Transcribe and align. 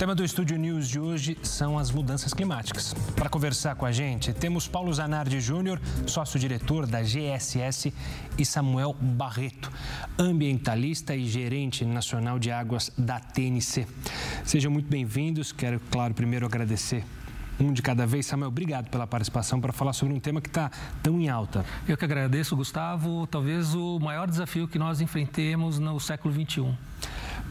tema 0.00 0.14
do 0.14 0.24
Estúdio 0.24 0.56
News 0.56 0.88
de 0.88 0.98
hoje 0.98 1.36
são 1.42 1.78
as 1.78 1.90
mudanças 1.90 2.32
climáticas. 2.32 2.94
Para 3.14 3.28
conversar 3.28 3.74
com 3.74 3.84
a 3.84 3.92
gente, 3.92 4.32
temos 4.32 4.66
Paulo 4.66 4.90
Zanardi 4.94 5.38
Júnior, 5.42 5.78
sócio-diretor 6.06 6.86
da 6.86 7.02
GSS, 7.02 7.92
e 8.38 8.46
Samuel 8.46 8.96
Barreto, 8.98 9.70
ambientalista 10.18 11.14
e 11.14 11.26
gerente 11.26 11.84
nacional 11.84 12.38
de 12.38 12.50
águas 12.50 12.90
da 12.96 13.20
TNC. 13.20 13.86
Sejam 14.42 14.72
muito 14.72 14.88
bem-vindos. 14.88 15.52
Quero, 15.52 15.78
claro, 15.90 16.14
primeiro 16.14 16.46
agradecer 16.46 17.04
um 17.60 17.70
de 17.70 17.82
cada 17.82 18.06
vez. 18.06 18.24
Samuel, 18.24 18.48
obrigado 18.48 18.88
pela 18.88 19.06
participação 19.06 19.60
para 19.60 19.70
falar 19.70 19.92
sobre 19.92 20.14
um 20.14 20.18
tema 20.18 20.40
que 20.40 20.48
está 20.48 20.70
tão 21.02 21.20
em 21.20 21.28
alta. 21.28 21.62
Eu 21.86 21.98
que 21.98 22.06
agradeço, 22.06 22.56
Gustavo. 22.56 23.26
Talvez 23.26 23.74
o 23.74 23.98
maior 24.00 24.26
desafio 24.26 24.66
que 24.66 24.78
nós 24.78 25.02
enfrentemos 25.02 25.78
no 25.78 26.00
século 26.00 26.32
XXI. 26.32 26.74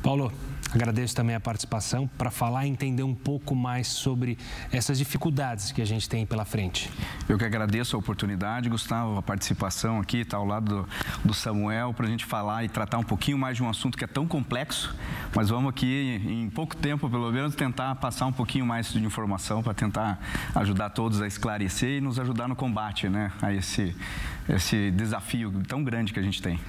Paulo, 0.02 0.32
Agradeço 0.72 1.16
também 1.16 1.36
a 1.36 1.40
participação 1.40 2.08
para 2.16 2.30
falar 2.30 2.68
e 2.68 2.70
entender 2.70 3.02
um 3.02 3.16
pouco 3.16 3.56
mais 3.56 3.88
sobre 3.88 4.38
essas 4.72 5.00
dificuldades 5.00 5.72
que 5.72 5.82
a 5.82 5.86
gente 5.86 6.08
tem 6.08 6.28
pela 6.28 6.46
frente. 6.46 6.92
Eu 7.28 7.40
que 7.40 7.44
agradeço 7.44 7.96
a 7.96 8.00
oportunidade, 8.00 8.70
Gustavo, 8.70 9.18
a 9.18 9.22
participação 9.22 10.00
aqui, 10.00 10.18
está 10.18 10.38
ao 10.38 10.46
lado 10.46 10.84
do, 10.84 10.90
do 11.26 11.34
Samuel, 11.34 11.92
para 11.94 12.06
a 12.06 12.10
gente 12.10 12.24
falar 12.24 12.64
e 12.64 12.70
tratar 12.70 13.00
um 13.00 13.04
pouquinho 13.04 13.38
mais 13.38 13.58
de 13.58 13.64
um 13.64 13.70
assunto 13.70 13.98
que 13.98 14.04
é 14.04 14.08
tão 14.08 14.28
complexo, 14.28 14.96
mas 15.36 15.50
vamos 15.50 15.72
aqui, 15.72 16.22
em 16.28 16.50
pouco 16.50 16.76
tempo, 16.76 17.10
pelo 17.10 17.32
menos, 17.32 17.56
tentar 17.56 17.96
passar 17.96 18.28
um 18.28 18.34
pouquinho 18.34 18.66
mais 18.66 18.94
de 18.94 19.04
informação 19.04 19.64
para 19.64 19.74
tentar 19.74 20.20
ajudar 20.54 20.92
todos 20.92 21.20
a 21.20 21.26
esclarecer 21.26 21.98
e 21.98 22.02
nos 22.02 22.20
ajudar 22.20 22.48
no 22.48 22.56
combate 22.56 23.10
né, 23.10 23.32
a 23.42 23.52
esse, 23.52 23.96
esse 24.48 24.92
desafio 24.92 25.52
tão 25.68 25.84
grande 25.84 26.14
que 26.14 26.20
a 26.20 26.24
gente 26.24 26.42
tem. 26.42 26.60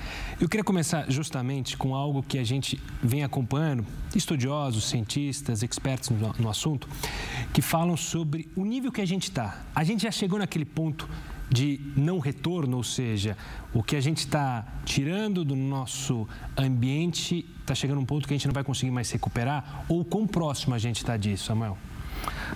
Eu 0.41 0.49
queria 0.49 0.65
começar 0.65 1.05
justamente 1.11 1.77
com 1.77 1.95
algo 1.95 2.23
que 2.23 2.39
a 2.39 2.45
gente 2.45 2.81
vem 3.03 3.23
acompanhando 3.23 3.80
estudiosos, 4.15 4.89
cientistas, 4.89 5.63
expertos 5.63 6.11
no, 6.11 6.35
no 6.39 6.51
assunto, 6.51 6.89
que 7.53 7.63
falam 7.63 7.97
sobre 7.97 8.49
o 8.57 8.65
nível 8.65 8.91
que 8.91 9.01
a 9.01 9.07
gente 9.07 9.25
está. 9.25 9.63
A 9.75 9.85
gente 9.85 10.03
já 10.03 10.11
chegou 10.11 10.39
naquele 10.39 10.65
ponto 10.65 11.09
de 11.51 11.81
não 11.97 12.21
retorno, 12.21 12.77
ou 12.77 12.85
seja, 12.85 13.37
o 13.75 13.83
que 13.83 13.97
a 13.97 14.01
gente 14.01 14.19
está 14.19 14.65
tirando 14.85 15.45
do 15.45 15.57
nosso 15.57 16.29
ambiente 16.57 17.45
está 17.61 17.75
chegando 17.75 17.99
a 17.99 18.01
um 18.01 18.07
ponto 18.07 18.27
que 18.27 18.33
a 18.33 18.37
gente 18.37 18.47
não 18.47 18.55
vai 18.55 18.63
conseguir 18.63 18.93
mais 18.93 19.11
recuperar? 19.11 19.85
Ou 19.89 20.05
quão 20.05 20.27
próximo 20.27 20.75
a 20.75 20.79
gente 20.79 20.99
está 20.99 21.17
disso, 21.17 21.47
Samuel? 21.47 21.77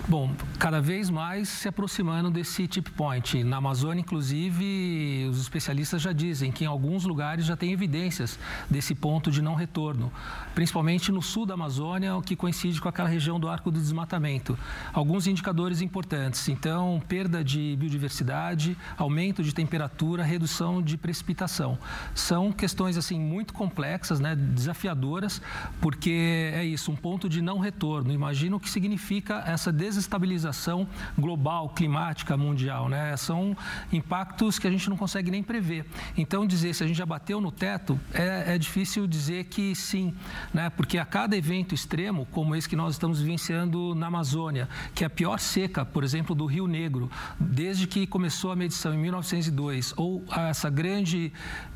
Bom, 0.09 0.31
cada 0.59 0.81
vez 0.81 1.09
mais 1.09 1.49
se 1.49 1.67
aproximando 1.67 2.31
desse 2.31 2.67
tip 2.67 2.91
point. 2.91 3.43
Na 3.43 3.57
Amazônia, 3.57 4.01
inclusive, 4.01 5.27
os 5.31 5.41
especialistas 5.41 6.03
já 6.03 6.13
dizem 6.13 6.53
que 6.53 6.65
em 6.65 6.67
alguns 6.67 7.05
lugares 7.05 7.47
já 7.47 7.57
tem 7.57 7.73
evidências 7.73 8.39
desse 8.69 8.95
ponto 8.95 9.31
de 9.31 9.41
não 9.41 9.55
retorno, 9.55 10.13
principalmente 10.55 11.11
no 11.11 11.23
sul 11.23 11.47
da 11.47 11.55
Amazônia, 11.55 12.17
o 12.17 12.23
que 12.23 12.37
coincide 12.37 12.81
com 12.81 12.89
aquela 12.89 13.09
região 13.09 13.41
do 13.41 13.49
arco 13.49 13.71
do 13.71 13.81
desmatamento. 13.81 14.59
Alguns 14.93 15.27
indicadores 15.27 15.81
importantes, 15.81 16.49
então, 16.49 17.03
perda 17.09 17.43
de 17.43 17.75
biodiversidade, 17.79 18.77
aumento 18.99 19.43
de 19.43 19.55
temperatura, 19.55 20.23
redução 20.23 20.83
de 20.83 20.99
precipitação. 20.99 21.79
São 22.15 22.53
questões 22.53 22.99
assim 22.99 23.19
muito 23.19 23.55
complexas, 23.55 24.21
né, 24.21 24.35
desafiadoras, 24.37 25.41
porque 25.81 26.53
é 26.55 26.65
isso, 26.65 26.91
um 26.91 26.97
ponto 26.97 27.29
de 27.29 27.41
não 27.41 27.59
retorno. 27.59 28.13
Imagina 28.13 28.57
o 28.57 28.61
que 28.61 28.69
significa 28.69 29.43
essa 29.47 29.73
desestabilização 29.85 30.89
global, 31.19 31.69
climática, 31.69 32.37
mundial. 32.37 32.89
Né? 32.89 33.17
São 33.17 33.57
impactos 33.93 34.59
que 34.59 34.67
a 34.67 34.71
gente 34.71 34.89
não 34.89 34.97
consegue 34.97 35.31
nem 35.31 35.43
prever. 35.43 35.85
Então, 36.17 36.47
dizer 36.47 36.75
se 36.75 36.83
a 36.83 36.87
gente 36.87 36.97
já 36.97 37.07
bateu 37.07 37.41
no 37.41 37.53
teto, 37.53 38.01
é, 38.13 38.55
é 38.55 38.59
difícil 38.59 39.07
dizer 39.07 39.45
que 39.45 39.75
sim, 39.75 40.15
né? 40.53 40.71
porque 40.71 40.99
a 40.99 41.05
cada 41.05 41.37
evento 41.37 41.75
extremo, 41.75 42.27
como 42.31 42.57
esse 42.57 42.69
que 42.69 42.77
nós 42.77 42.95
estamos 42.95 43.21
vivenciando 43.21 43.95
na 43.95 44.07
Amazônia, 44.07 44.69
que 44.95 45.05
é 45.05 45.07
a 45.07 45.11
pior 45.11 45.39
seca, 45.39 45.85
por 45.85 46.03
exemplo, 46.03 46.35
do 46.35 46.47
Rio 46.47 46.67
Negro, 46.67 47.11
desde 47.39 47.87
que 47.87 48.07
começou 48.07 48.51
a 48.51 48.57
medição 48.57 48.95
em 48.95 48.99
1902, 48.99 49.93
ou 49.97 50.25
essa 50.49 50.71
grande 50.71 51.33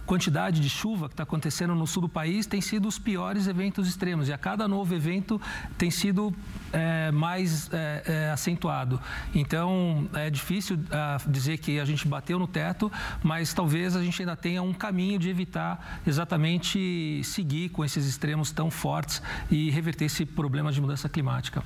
quantidade 0.08 0.58
de 0.62 0.70
chuva 0.70 1.06
que 1.06 1.12
está 1.12 1.22
acontecendo 1.22 1.74
no 1.74 1.86
sul 1.86 2.00
do 2.00 2.08
país 2.08 2.46
tem 2.46 2.62
sido 2.62 2.88
os 2.88 2.98
piores 2.98 3.46
eventos 3.46 3.86
extremos. 3.86 4.28
E 4.28 4.32
a 4.32 4.38
cada 4.38 4.66
novo 4.66 4.94
evento 4.94 5.38
tem 5.76 5.90
sido 5.90 6.34
é, 6.72 7.10
mais 7.12 7.70
é, 7.70 7.97
é, 8.06 8.30
acentuado. 8.30 9.00
Então, 9.34 10.08
é 10.14 10.30
difícil 10.30 10.78
ah, 10.90 11.18
dizer 11.26 11.58
que 11.58 11.78
a 11.80 11.84
gente 11.84 12.06
bateu 12.06 12.38
no 12.38 12.46
teto, 12.46 12.90
mas 13.22 13.52
talvez 13.52 13.96
a 13.96 14.02
gente 14.02 14.20
ainda 14.22 14.36
tenha 14.36 14.62
um 14.62 14.72
caminho 14.72 15.18
de 15.18 15.28
evitar 15.28 16.00
exatamente 16.06 17.22
seguir 17.24 17.70
com 17.70 17.84
esses 17.84 18.06
extremos 18.06 18.50
tão 18.50 18.70
fortes 18.70 19.22
e 19.50 19.70
reverter 19.70 20.06
esse 20.06 20.24
problema 20.24 20.72
de 20.72 20.80
mudança 20.80 21.08
climática. 21.08 21.62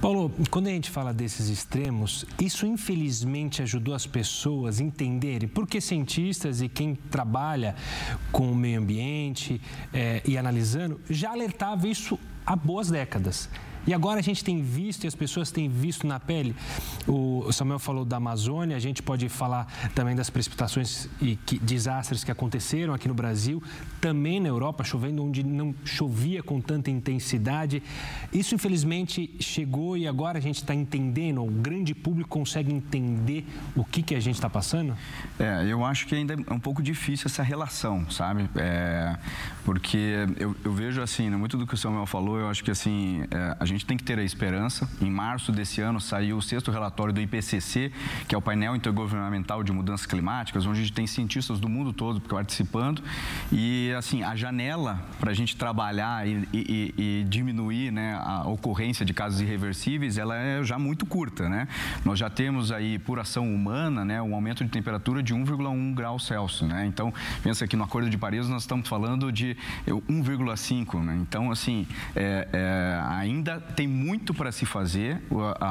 Paulo, 0.00 0.30
quando 0.50 0.66
a 0.66 0.70
gente 0.70 0.90
fala 0.90 1.12
desses 1.12 1.48
extremos, 1.48 2.26
isso 2.38 2.66
infelizmente 2.66 3.62
ajudou 3.62 3.94
as 3.94 4.06
pessoas 4.06 4.78
a 4.78 4.82
entenderem 4.82 5.48
porque 5.48 5.80
cientistas 5.80 6.60
e 6.60 6.68
quem 6.68 6.94
trabalha 6.94 7.74
com 8.30 8.52
o 8.52 8.54
meio 8.54 8.78
ambiente 8.80 9.60
é, 9.92 10.22
e 10.26 10.36
analisando 10.36 11.00
já 11.08 11.30
alertava 11.30 11.88
isso 11.88 12.18
há 12.44 12.54
boas 12.54 12.90
décadas. 12.90 13.48
E 13.86 13.94
agora 13.94 14.18
a 14.18 14.22
gente 14.22 14.42
tem 14.42 14.62
visto 14.62 15.04
e 15.04 15.06
as 15.06 15.14
pessoas 15.14 15.50
têm 15.50 15.68
visto 15.68 16.06
na 16.06 16.18
pele. 16.18 16.54
O 17.06 17.50
Samuel 17.52 17.78
falou 17.78 18.04
da 18.04 18.16
Amazônia, 18.16 18.76
a 18.76 18.80
gente 18.80 19.02
pode 19.02 19.28
falar 19.28 19.66
também 19.94 20.16
das 20.16 20.30
precipitações 20.30 21.08
e 21.20 21.36
que, 21.36 21.58
desastres 21.58 22.24
que 22.24 22.30
aconteceram 22.30 22.94
aqui 22.94 23.06
no 23.08 23.14
Brasil, 23.14 23.62
também 24.00 24.40
na 24.40 24.48
Europa, 24.48 24.82
chovendo 24.82 25.24
onde 25.24 25.44
não 25.44 25.74
chovia 25.84 26.42
com 26.42 26.60
tanta 26.60 26.90
intensidade. 26.90 27.82
Isso, 28.32 28.54
infelizmente, 28.54 29.34
chegou 29.38 29.96
e 29.96 30.06
agora 30.06 30.38
a 30.38 30.40
gente 30.40 30.56
está 30.56 30.74
entendendo, 30.74 31.44
o 31.44 31.50
grande 31.50 31.94
público 31.94 32.28
consegue 32.28 32.72
entender 32.72 33.46
o 33.74 33.84
que, 33.84 34.02
que 34.02 34.14
a 34.14 34.20
gente 34.20 34.36
está 34.36 34.48
passando? 34.48 34.96
É, 35.38 35.64
eu 35.68 35.84
acho 35.84 36.06
que 36.06 36.14
ainda 36.14 36.34
é 36.34 36.52
um 36.52 36.60
pouco 36.60 36.82
difícil 36.82 37.26
essa 37.26 37.42
relação, 37.42 38.08
sabe? 38.10 38.48
É, 38.56 39.16
porque 39.64 40.26
eu, 40.38 40.56
eu, 40.64 40.72
vejo 40.72 41.02
assim, 41.02 41.28
né, 41.28 41.36
muito 41.36 41.56
do 41.56 41.66
que 41.66 41.74
o 41.74 41.76
Samuel 41.76 42.06
falou, 42.06 42.38
eu 42.38 42.48
acho 42.48 42.62
que 42.62 42.70
assim, 42.70 43.24
é, 43.30 43.56
a 43.58 43.64
gente 43.64 43.75
gente 43.76 43.86
tem 43.86 43.96
que 43.96 44.04
ter 44.04 44.18
a 44.18 44.22
esperança. 44.22 44.88
Em 45.00 45.10
março 45.10 45.52
desse 45.52 45.80
ano 45.80 46.00
saiu 46.00 46.38
o 46.38 46.42
sexto 46.42 46.70
relatório 46.70 47.12
do 47.12 47.20
IPCC, 47.20 47.92
que 48.26 48.34
é 48.34 48.38
o 48.38 48.42
painel 48.42 48.74
intergovernamental 48.74 49.62
de 49.62 49.72
mudanças 49.72 50.06
climáticas, 50.06 50.66
onde 50.66 50.80
a 50.80 50.82
gente 50.82 50.92
tem 50.92 51.06
cientistas 51.06 51.60
do 51.60 51.68
mundo 51.68 51.92
todo 51.92 52.20
participando. 52.20 53.02
E 53.52 53.92
assim, 53.96 54.22
a 54.22 54.34
janela 54.34 55.02
para 55.20 55.30
a 55.30 55.34
gente 55.34 55.56
trabalhar 55.56 56.26
e, 56.26 56.48
e, 56.52 56.94
e, 56.96 57.24
diminuir 57.28 57.90
né, 57.90 58.18
a 58.20 58.46
ocorrência 58.48 59.04
de 59.04 59.12
casos 59.12 59.40
irreversíveis, 59.40 60.18
ela 60.18 60.36
é 60.36 60.62
já 60.62 60.78
muito 60.78 61.06
curta, 61.06 61.48
né? 61.48 61.68
Nós 62.04 62.18
já 62.18 62.30
temos 62.30 62.72
aí, 62.72 62.98
por 62.98 63.18
ação 63.18 63.52
humana, 63.52 64.04
né, 64.04 64.20
um 64.20 64.34
aumento 64.34 64.64
de 64.64 64.70
temperatura 64.70 65.22
de 65.22 65.34
1,1 65.34 65.94
grau 65.94 66.18
Celsius, 66.18 66.68
né? 66.68 66.86
Então, 66.86 67.12
pensa 67.42 67.66
que 67.66 67.76
no 67.76 67.84
Acordo 67.84 68.08
de 68.08 68.18
Paris 68.18 68.48
nós 68.48 68.62
estamos 68.62 68.88
falando 68.88 69.30
de 69.30 69.56
1,5, 69.86 71.02
né? 71.02 71.18
Então, 71.20 71.50
assim, 71.50 71.86
é, 72.14 72.48
é, 72.52 73.02
ainda 73.08 73.62
tem 73.74 73.88
muito 73.88 74.32
para 74.32 74.52
se 74.52 74.64
fazer, 74.64 75.22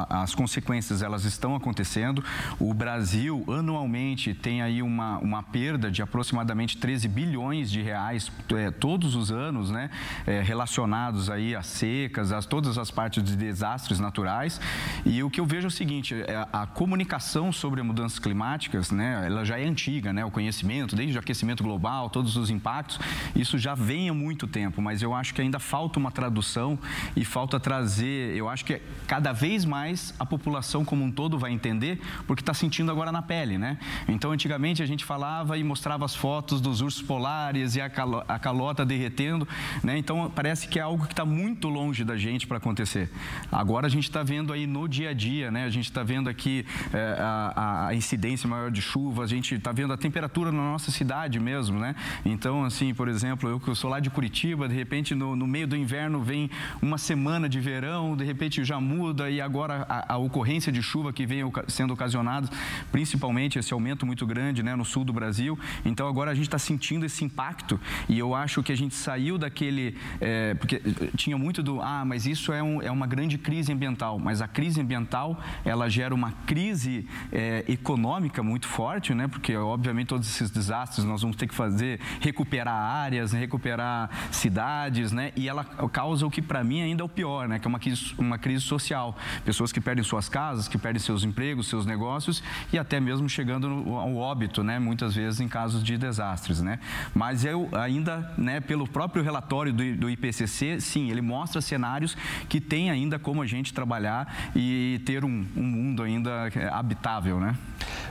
as 0.08 0.34
consequências 0.34 1.02
elas 1.02 1.24
estão 1.24 1.54
acontecendo. 1.54 2.22
O 2.58 2.72
Brasil, 2.74 3.44
anualmente, 3.48 4.34
tem 4.34 4.62
aí 4.62 4.82
uma, 4.82 5.18
uma 5.18 5.42
perda 5.42 5.90
de 5.90 6.02
aproximadamente 6.02 6.76
13 6.76 7.08
bilhões 7.08 7.70
de 7.70 7.82
reais 7.82 8.30
é, 8.54 8.70
todos 8.70 9.14
os 9.14 9.30
anos, 9.30 9.70
né, 9.70 9.90
é, 10.26 10.42
relacionados 10.42 11.30
aí 11.30 11.54
a 11.54 11.62
secas, 11.62 12.32
a 12.32 12.42
todas 12.42 12.78
as 12.78 12.90
partes 12.90 13.22
de 13.22 13.36
desastres 13.36 13.98
naturais. 13.98 14.60
E 15.04 15.22
o 15.22 15.30
que 15.30 15.40
eu 15.40 15.46
vejo 15.46 15.66
é 15.66 15.68
o 15.68 15.70
seguinte, 15.70 16.14
é, 16.14 16.46
a 16.52 16.66
comunicação 16.66 17.52
sobre 17.52 17.82
mudanças 17.82 18.18
climáticas, 18.18 18.90
né, 18.90 19.24
ela 19.26 19.44
já 19.44 19.58
é 19.58 19.64
antiga, 19.64 20.12
né, 20.12 20.24
o 20.24 20.30
conhecimento, 20.30 20.94
desde 20.94 21.16
o 21.16 21.20
aquecimento 21.20 21.62
global, 21.62 22.10
todos 22.10 22.36
os 22.36 22.50
impactos, 22.50 23.00
isso 23.34 23.58
já 23.58 23.74
vem 23.74 24.08
há 24.08 24.14
muito 24.14 24.46
tempo, 24.46 24.80
mas 24.82 25.02
eu 25.02 25.14
acho 25.14 25.34
que 25.34 25.40
ainda 25.40 25.58
falta 25.58 25.98
uma 25.98 26.10
tradução 26.10 26.78
e 27.14 27.24
falta 27.24 27.58
trazer 27.58 27.85
trazer, 27.86 28.36
eu 28.36 28.48
acho 28.48 28.64
que 28.64 28.80
cada 29.06 29.32
vez 29.32 29.64
mais 29.64 30.12
a 30.18 30.26
população 30.26 30.84
como 30.84 31.04
um 31.04 31.10
todo 31.10 31.38
vai 31.38 31.52
entender, 31.52 32.00
porque 32.26 32.42
está 32.42 32.52
sentindo 32.52 32.90
agora 32.90 33.12
na 33.12 33.22
pele, 33.22 33.56
né? 33.56 33.78
Então, 34.08 34.32
antigamente 34.32 34.82
a 34.82 34.86
gente 34.86 35.04
falava 35.04 35.56
e 35.56 35.62
mostrava 35.62 36.04
as 36.04 36.14
fotos 36.14 36.60
dos 36.60 36.80
ursos 36.80 37.00
polares 37.00 37.76
e 37.76 37.80
a, 37.80 37.88
calo, 37.88 38.24
a 38.26 38.38
calota 38.40 38.84
derretendo, 38.84 39.46
né? 39.84 39.96
Então, 39.96 40.30
parece 40.34 40.66
que 40.66 40.80
é 40.80 40.82
algo 40.82 41.06
que 41.06 41.12
está 41.12 41.24
muito 41.24 41.68
longe 41.68 42.04
da 42.04 42.16
gente 42.16 42.44
para 42.46 42.56
acontecer. 42.56 43.08
Agora 43.52 43.86
a 43.86 43.90
gente 43.90 44.04
está 44.04 44.24
vendo 44.24 44.52
aí 44.52 44.66
no 44.66 44.88
dia 44.88 45.10
a 45.10 45.14
dia, 45.14 45.50
né? 45.52 45.64
A 45.64 45.70
gente 45.70 45.84
está 45.84 46.02
vendo 46.02 46.28
aqui 46.28 46.66
é, 46.92 47.16
a, 47.20 47.86
a, 47.88 47.94
incidência 47.94 48.48
maior 48.48 48.70
de 48.70 48.82
chuva, 48.82 49.22
a 49.22 49.26
gente 49.28 49.54
está 49.54 49.70
vendo 49.70 49.92
a 49.92 49.96
temperatura 49.96 50.50
na 50.50 50.58
nossa 50.72 50.90
cidade 50.90 51.38
mesmo, 51.38 51.78
né? 51.78 51.94
Então, 52.24 52.64
assim, 52.64 52.92
por 52.92 53.06
exemplo, 53.06 53.48
eu 53.48 53.60
que 53.60 53.72
sou 53.76 53.88
lá 53.88 54.00
de 54.00 54.10
Curitiba, 54.10 54.68
de 54.68 54.74
repente 54.74 55.14
no, 55.14 55.36
no 55.36 55.46
meio 55.46 55.68
do 55.68 55.76
inverno 55.76 56.20
vem 56.20 56.50
uma 56.82 56.98
semana 56.98 57.48
de 57.48 57.60
verão 57.60 57.75
verão, 57.76 58.16
de 58.16 58.24
repente 58.24 58.64
já 58.64 58.80
muda 58.80 59.30
e 59.30 59.40
agora 59.40 59.84
a, 59.88 60.14
a 60.14 60.16
ocorrência 60.16 60.72
de 60.72 60.82
chuva 60.82 61.12
que 61.12 61.26
vem 61.26 61.42
sendo 61.68 61.92
ocasionada, 61.92 62.48
principalmente 62.90 63.58
esse 63.58 63.72
aumento 63.72 64.06
muito 64.06 64.26
grande 64.26 64.62
né, 64.62 64.74
no 64.74 64.84
sul 64.84 65.04
do 65.04 65.12
Brasil. 65.12 65.58
Então 65.84 66.08
agora 66.08 66.30
a 66.30 66.34
gente 66.34 66.46
está 66.46 66.58
sentindo 66.58 67.04
esse 67.04 67.24
impacto 67.24 67.78
e 68.08 68.18
eu 68.18 68.34
acho 68.34 68.62
que 68.62 68.72
a 68.72 68.76
gente 68.76 68.94
saiu 68.94 69.36
daquele. 69.36 69.96
É, 70.20 70.54
porque 70.54 70.80
tinha 71.16 71.36
muito 71.36 71.62
do. 71.62 71.82
Ah, 71.82 72.04
mas 72.04 72.26
isso 72.26 72.52
é, 72.52 72.62
um, 72.62 72.80
é 72.80 72.90
uma 72.90 73.06
grande 73.06 73.36
crise 73.36 73.72
ambiental. 73.72 74.18
Mas 74.18 74.40
a 74.40 74.48
crise 74.48 74.80
ambiental 74.80 75.38
ela 75.64 75.88
gera 75.88 76.14
uma 76.14 76.32
crise 76.46 77.06
é, 77.30 77.64
econômica 77.68 78.42
muito 78.42 78.66
forte, 78.66 79.12
né? 79.14 79.28
Porque 79.28 79.54
obviamente 79.56 80.08
todos 80.08 80.26
esses 80.28 80.50
desastres 80.50 81.04
nós 81.04 81.20
vamos 81.20 81.36
ter 81.36 81.46
que 81.46 81.54
fazer, 81.54 82.00
recuperar 82.20 82.74
áreas, 82.74 83.32
recuperar 83.32 84.10
cidades, 84.32 85.12
né? 85.12 85.32
E 85.36 85.48
ela 85.48 85.64
causa 85.64 86.26
o 86.26 86.30
que 86.30 86.40
para 86.40 86.64
mim 86.64 86.80
ainda 86.80 87.02
é 87.02 87.04
o 87.04 87.08
pior, 87.08 87.46
né? 87.46 87.55
Que 87.58 87.66
é 87.66 87.68
uma 87.68 87.78
crise, 87.78 88.14
uma 88.18 88.38
crise 88.38 88.62
social. 88.62 89.16
Pessoas 89.44 89.72
que 89.72 89.80
perdem 89.80 90.04
suas 90.04 90.28
casas, 90.28 90.68
que 90.68 90.78
perdem 90.78 91.00
seus 91.00 91.24
empregos, 91.24 91.68
seus 91.68 91.86
negócios 91.86 92.42
e 92.72 92.78
até 92.78 93.00
mesmo 93.00 93.28
chegando 93.28 93.66
ao 93.94 94.16
óbito, 94.16 94.62
né? 94.62 94.78
Muitas 94.78 95.14
vezes 95.14 95.40
em 95.40 95.48
casos 95.48 95.82
de 95.82 95.96
desastres, 95.96 96.60
né? 96.60 96.78
Mas 97.14 97.44
eu 97.44 97.68
ainda, 97.72 98.32
né? 98.36 98.60
Pelo 98.60 98.86
próprio 98.86 99.22
relatório 99.22 99.72
do, 99.72 99.96
do 99.96 100.10
IPCC, 100.10 100.80
sim, 100.80 101.10
ele 101.10 101.20
mostra 101.20 101.60
cenários 101.60 102.16
que 102.48 102.60
tem 102.60 102.90
ainda 102.90 103.18
como 103.18 103.42
a 103.42 103.46
gente 103.46 103.72
trabalhar 103.72 104.52
e 104.54 105.00
ter 105.04 105.24
um, 105.24 105.46
um 105.56 105.62
mundo 105.62 106.02
ainda 106.02 106.50
habitável, 106.72 107.40
né? 107.40 107.56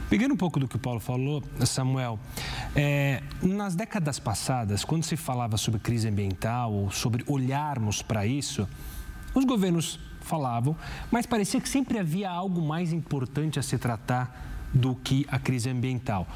Pegando 0.09 0.33
um 0.33 0.37
pouco 0.37 0.59
do 0.59 0.67
que 0.67 0.75
o 0.75 0.79
Paulo 0.79 0.99
falou, 0.99 1.43
Samuel, 1.65 2.19
é, 2.75 3.23
nas 3.41 3.75
décadas 3.75 4.19
passadas, 4.19 4.85
quando 4.85 5.03
se 5.03 5.17
falava 5.17 5.57
sobre 5.57 5.79
crise 5.79 6.07
ambiental 6.07 6.71
ou 6.71 6.91
sobre 6.91 7.23
olharmos 7.27 8.01
para 8.01 8.25
isso, 8.25 8.67
os 9.35 9.45
governos 9.45 9.99
falavam, 10.21 10.75
mas 11.11 11.25
parecia 11.25 11.61
que 11.61 11.69
sempre 11.69 11.99
havia 11.99 12.29
algo 12.29 12.61
mais 12.61 12.91
importante 12.91 13.59
a 13.59 13.61
se 13.61 13.77
tratar 13.77 14.67
do 14.73 14.95
que 14.95 15.25
a 15.29 15.37
crise 15.37 15.69
ambiental. 15.69 16.27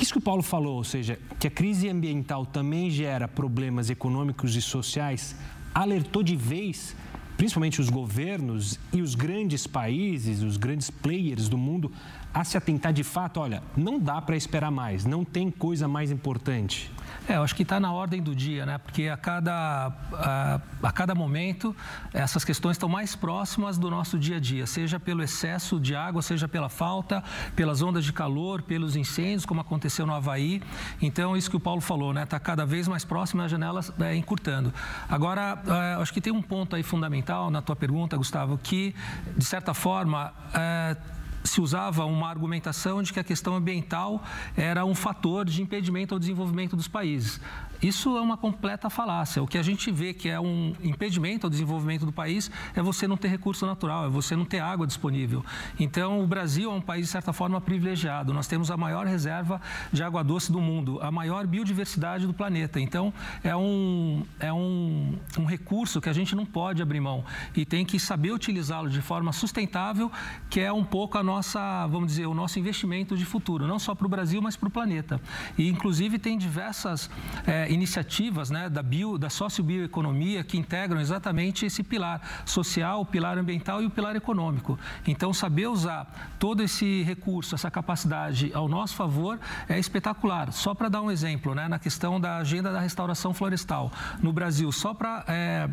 Isso 0.00 0.12
que 0.12 0.18
o 0.18 0.22
Paulo 0.22 0.42
falou, 0.42 0.76
ou 0.76 0.84
seja, 0.84 1.18
que 1.38 1.46
a 1.46 1.50
crise 1.50 1.88
ambiental 1.88 2.46
também 2.46 2.90
gera 2.90 3.28
problemas 3.28 3.90
econômicos 3.90 4.56
e 4.56 4.62
sociais, 4.62 5.36
alertou 5.74 6.22
de 6.22 6.34
vez 6.34 6.96
principalmente 7.40 7.80
os 7.80 7.88
governos 7.88 8.78
e 8.92 9.00
os 9.00 9.14
grandes 9.14 9.66
países, 9.66 10.42
os 10.42 10.58
grandes 10.58 10.90
players 10.90 11.48
do 11.48 11.56
mundo, 11.56 11.90
a 12.34 12.44
se 12.44 12.58
atentar 12.58 12.92
de 12.92 13.02
fato, 13.02 13.40
olha, 13.40 13.62
não 13.74 13.98
dá 13.98 14.20
para 14.20 14.36
esperar 14.36 14.70
mais, 14.70 15.06
não 15.06 15.24
tem 15.24 15.50
coisa 15.50 15.88
mais 15.88 16.10
importante. 16.10 16.92
É, 17.28 17.36
eu 17.36 17.42
acho 17.42 17.54
que 17.54 17.62
está 17.62 17.80
na 17.80 17.92
ordem 17.92 18.22
do 18.22 18.34
dia, 18.34 18.64
né? 18.66 18.78
Porque 18.78 19.08
a 19.08 19.16
cada, 19.16 19.92
a, 20.12 20.60
a, 20.82 20.92
cada 20.92 21.14
momento 21.14 21.74
essas 22.12 22.44
questões 22.44 22.74
estão 22.74 22.88
mais 22.88 23.16
próximas 23.16 23.78
do 23.78 23.90
nosso 23.90 24.18
dia 24.18 24.36
a 24.36 24.40
dia, 24.40 24.66
seja 24.66 25.00
pelo 25.00 25.22
excesso 25.22 25.80
de 25.80 25.94
água, 25.94 26.22
seja 26.22 26.46
pela 26.46 26.68
falta, 26.68 27.22
pelas 27.56 27.82
ondas 27.82 28.04
de 28.04 28.12
calor, 28.12 28.62
pelos 28.62 28.96
incêndios, 28.96 29.44
como 29.44 29.60
aconteceu 29.60 30.06
no 30.06 30.14
Havaí. 30.14 30.62
Então, 31.00 31.36
isso 31.36 31.50
que 31.50 31.56
o 31.56 31.60
Paulo 31.60 31.80
falou, 31.80 32.12
né? 32.12 32.22
Está 32.22 32.38
cada 32.38 32.66
vez 32.66 32.86
mais 32.86 33.04
próximo, 33.04 33.42
a 33.42 33.48
janela 33.48 33.80
é, 34.00 34.14
encurtando. 34.14 34.72
Agora, 35.08 35.60
é, 35.66 36.02
acho 36.02 36.12
que 36.12 36.20
tem 36.20 36.32
um 36.32 36.42
ponto 36.42 36.76
aí 36.76 36.82
fundamental 36.82 37.29
na 37.50 37.62
tua 37.62 37.76
pergunta, 37.76 38.16
Gustavo, 38.16 38.58
que, 38.58 38.94
de 39.36 39.44
certa 39.44 39.72
forma, 39.72 40.32
é, 40.54 40.96
se 41.44 41.60
usava 41.60 42.04
uma 42.04 42.28
argumentação 42.28 43.02
de 43.02 43.12
que 43.12 43.20
a 43.20 43.24
questão 43.24 43.54
ambiental 43.54 44.22
era 44.56 44.84
um 44.84 44.94
fator 44.94 45.44
de 45.44 45.62
impedimento 45.62 46.14
ao 46.14 46.18
desenvolvimento 46.18 46.76
dos 46.76 46.88
países. 46.88 47.40
Isso 47.82 48.14
é 48.14 48.20
uma 48.20 48.36
completa 48.36 48.90
falácia. 48.90 49.42
O 49.42 49.46
que 49.46 49.56
a 49.56 49.62
gente 49.62 49.90
vê 49.90 50.12
que 50.12 50.28
é 50.28 50.38
um 50.38 50.74
impedimento 50.82 51.46
ao 51.46 51.50
desenvolvimento 51.50 52.04
do 52.04 52.12
país 52.12 52.50
é 52.74 52.82
você 52.82 53.08
não 53.08 53.16
ter 53.16 53.28
recurso 53.28 53.64
natural, 53.64 54.04
é 54.04 54.08
você 54.08 54.36
não 54.36 54.44
ter 54.44 54.58
água 54.58 54.86
disponível. 54.86 55.42
Então, 55.78 56.22
o 56.22 56.26
Brasil 56.26 56.70
é 56.70 56.74
um 56.74 56.80
país, 56.80 57.06
de 57.06 57.12
certa 57.12 57.32
forma, 57.32 57.58
privilegiado. 57.58 58.34
Nós 58.34 58.46
temos 58.46 58.70
a 58.70 58.76
maior 58.76 59.06
reserva 59.06 59.62
de 59.90 60.02
água 60.02 60.22
doce 60.22 60.52
do 60.52 60.60
mundo, 60.60 60.98
a 61.00 61.10
maior 61.10 61.46
biodiversidade 61.46 62.26
do 62.26 62.34
planeta. 62.34 62.78
Então, 62.78 63.14
é 63.42 63.56
um, 63.56 64.24
é 64.38 64.52
um, 64.52 65.18
um 65.38 65.46
recurso 65.46 66.02
que 66.02 66.08
a 66.10 66.12
gente 66.12 66.36
não 66.36 66.44
pode 66.44 66.82
abrir 66.82 67.00
mão 67.00 67.24
e 67.56 67.64
tem 67.64 67.86
que 67.86 67.98
saber 67.98 68.32
utilizá-lo 68.32 68.90
de 68.90 69.00
forma 69.00 69.32
sustentável, 69.32 70.12
que 70.50 70.60
é 70.60 70.70
um 70.70 70.84
pouco 70.84 71.16
a 71.16 71.22
nossa, 71.30 71.86
vamos 71.86 72.08
dizer, 72.08 72.26
o 72.26 72.34
nosso 72.34 72.58
investimento 72.58 73.16
de 73.16 73.24
futuro, 73.24 73.66
não 73.66 73.78
só 73.78 73.94
para 73.94 74.06
o 74.06 74.10
Brasil, 74.10 74.40
mas 74.42 74.56
para 74.56 74.68
o 74.68 74.70
planeta. 74.70 75.20
E, 75.56 75.68
inclusive, 75.68 76.18
tem 76.18 76.36
diversas. 76.36 77.08
É, 77.46 77.70
iniciativas 77.70 78.50
né, 78.50 78.68
da, 78.68 78.82
bio, 78.82 79.16
da 79.16 79.30
sociobioeconomia 79.30 80.42
que 80.44 80.58
integram 80.58 81.00
exatamente 81.00 81.64
esse 81.64 81.82
pilar 81.82 82.20
social, 82.44 83.00
o 83.00 83.06
pilar 83.06 83.38
ambiental 83.38 83.82
e 83.82 83.86
o 83.86 83.90
pilar 83.90 84.16
econômico. 84.16 84.78
Então, 85.06 85.32
saber 85.32 85.68
usar 85.68 86.34
todo 86.38 86.62
esse 86.62 87.02
recurso, 87.02 87.54
essa 87.54 87.70
capacidade 87.70 88.50
ao 88.52 88.68
nosso 88.68 88.94
favor 88.94 89.38
é 89.68 89.78
espetacular. 89.78 90.52
Só 90.52 90.74
para 90.74 90.88
dar 90.88 91.02
um 91.02 91.10
exemplo, 91.10 91.54
né, 91.54 91.68
na 91.68 91.78
questão 91.78 92.20
da 92.20 92.38
agenda 92.38 92.72
da 92.72 92.80
restauração 92.80 93.32
florestal 93.32 93.90
no 94.22 94.32
Brasil, 94.32 94.70
só 94.72 94.92
para 94.92 95.24
é, 95.28 95.68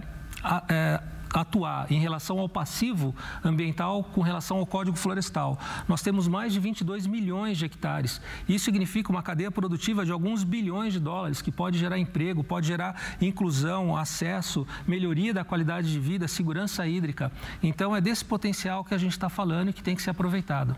é, 0.70 1.02
atuar 1.34 1.92
em 1.92 2.00
relação 2.00 2.40
ao 2.40 2.50
passivo 2.50 3.16
ambiental 3.44 4.04
com 4.04 4.22
relação 4.22 4.58
ao 4.58 4.66
Código 4.66 4.98
Florestal. 4.98 5.60
Nós 5.88 6.02
temos 6.02 6.28
mais 6.28 6.54
de 6.54 6.60
22 6.60 7.08
milhões 7.08 7.58
de 7.58 7.66
hectares. 7.66 8.22
Isso 8.48 8.66
significa 8.66 9.12
uma 9.12 9.24
cadeia 9.24 9.52
produtiva 9.52 10.06
de 10.06 10.12
alguns 10.12 10.44
bilhões 10.44 10.94
de 10.94 11.00
dólares, 11.00 11.42
que 11.42 11.52
pode 11.52 11.78
gerar 11.78 11.98
emprego, 11.98 12.44
pode 12.44 12.68
gerar 12.68 13.18
inclusão, 13.22 13.96
acesso, 13.96 14.66
melhoria 14.88 15.34
da 15.34 15.44
qualidade 15.44 15.92
de 15.92 16.00
vida, 16.00 16.28
segurança 16.28 16.88
hídrica. 16.88 17.32
Então, 17.62 17.96
é 17.96 18.02
desse 18.02 18.24
potencial 18.24 18.84
que 18.84 18.94
a 18.94 18.98
gente 18.98 19.12
está 19.12 19.30
falando 19.30 19.70
e 19.70 19.74
que 19.74 19.84
tem 19.84 19.96
que 19.96 20.02
ser 20.02 20.12
aproveitado. 20.12 20.76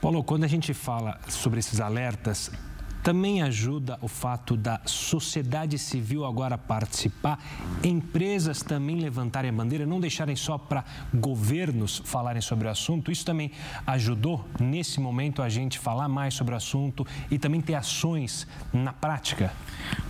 Paulo, 0.00 0.22
quando 0.22 0.44
a 0.44 0.48
gente 0.48 0.74
fala 0.74 1.18
sobre 1.28 1.58
esses 1.58 1.80
alertas, 1.80 2.50
também 3.06 3.40
ajuda 3.40 3.96
o 4.02 4.08
fato 4.08 4.56
da 4.56 4.80
sociedade 4.84 5.78
civil 5.78 6.24
agora 6.24 6.58
participar, 6.58 7.38
empresas 7.84 8.62
também 8.62 8.96
levantarem 8.96 9.48
a 9.48 9.52
bandeira, 9.52 9.86
não 9.86 10.00
deixarem 10.00 10.34
só 10.34 10.58
para 10.58 10.84
governos 11.14 12.02
falarem 12.04 12.42
sobre 12.42 12.66
o 12.66 12.70
assunto. 12.70 13.12
Isso 13.12 13.24
também 13.24 13.52
ajudou, 13.86 14.44
nesse 14.58 14.98
momento, 14.98 15.40
a 15.40 15.48
gente 15.48 15.78
falar 15.78 16.08
mais 16.08 16.34
sobre 16.34 16.54
o 16.54 16.56
assunto 16.56 17.06
e 17.30 17.38
também 17.38 17.60
ter 17.60 17.74
ações 17.74 18.44
na 18.72 18.92
prática? 18.92 19.52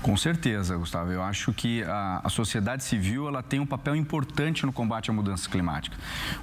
Com 0.00 0.16
certeza, 0.16 0.74
Gustavo. 0.74 1.12
Eu 1.12 1.22
acho 1.22 1.52
que 1.52 1.82
a, 1.82 2.22
a 2.24 2.30
sociedade 2.30 2.82
civil 2.82 3.28
ela 3.28 3.42
tem 3.42 3.60
um 3.60 3.66
papel 3.66 3.94
importante 3.94 4.64
no 4.64 4.72
combate 4.72 5.10
à 5.10 5.12
mudança 5.12 5.50
climática. 5.50 5.98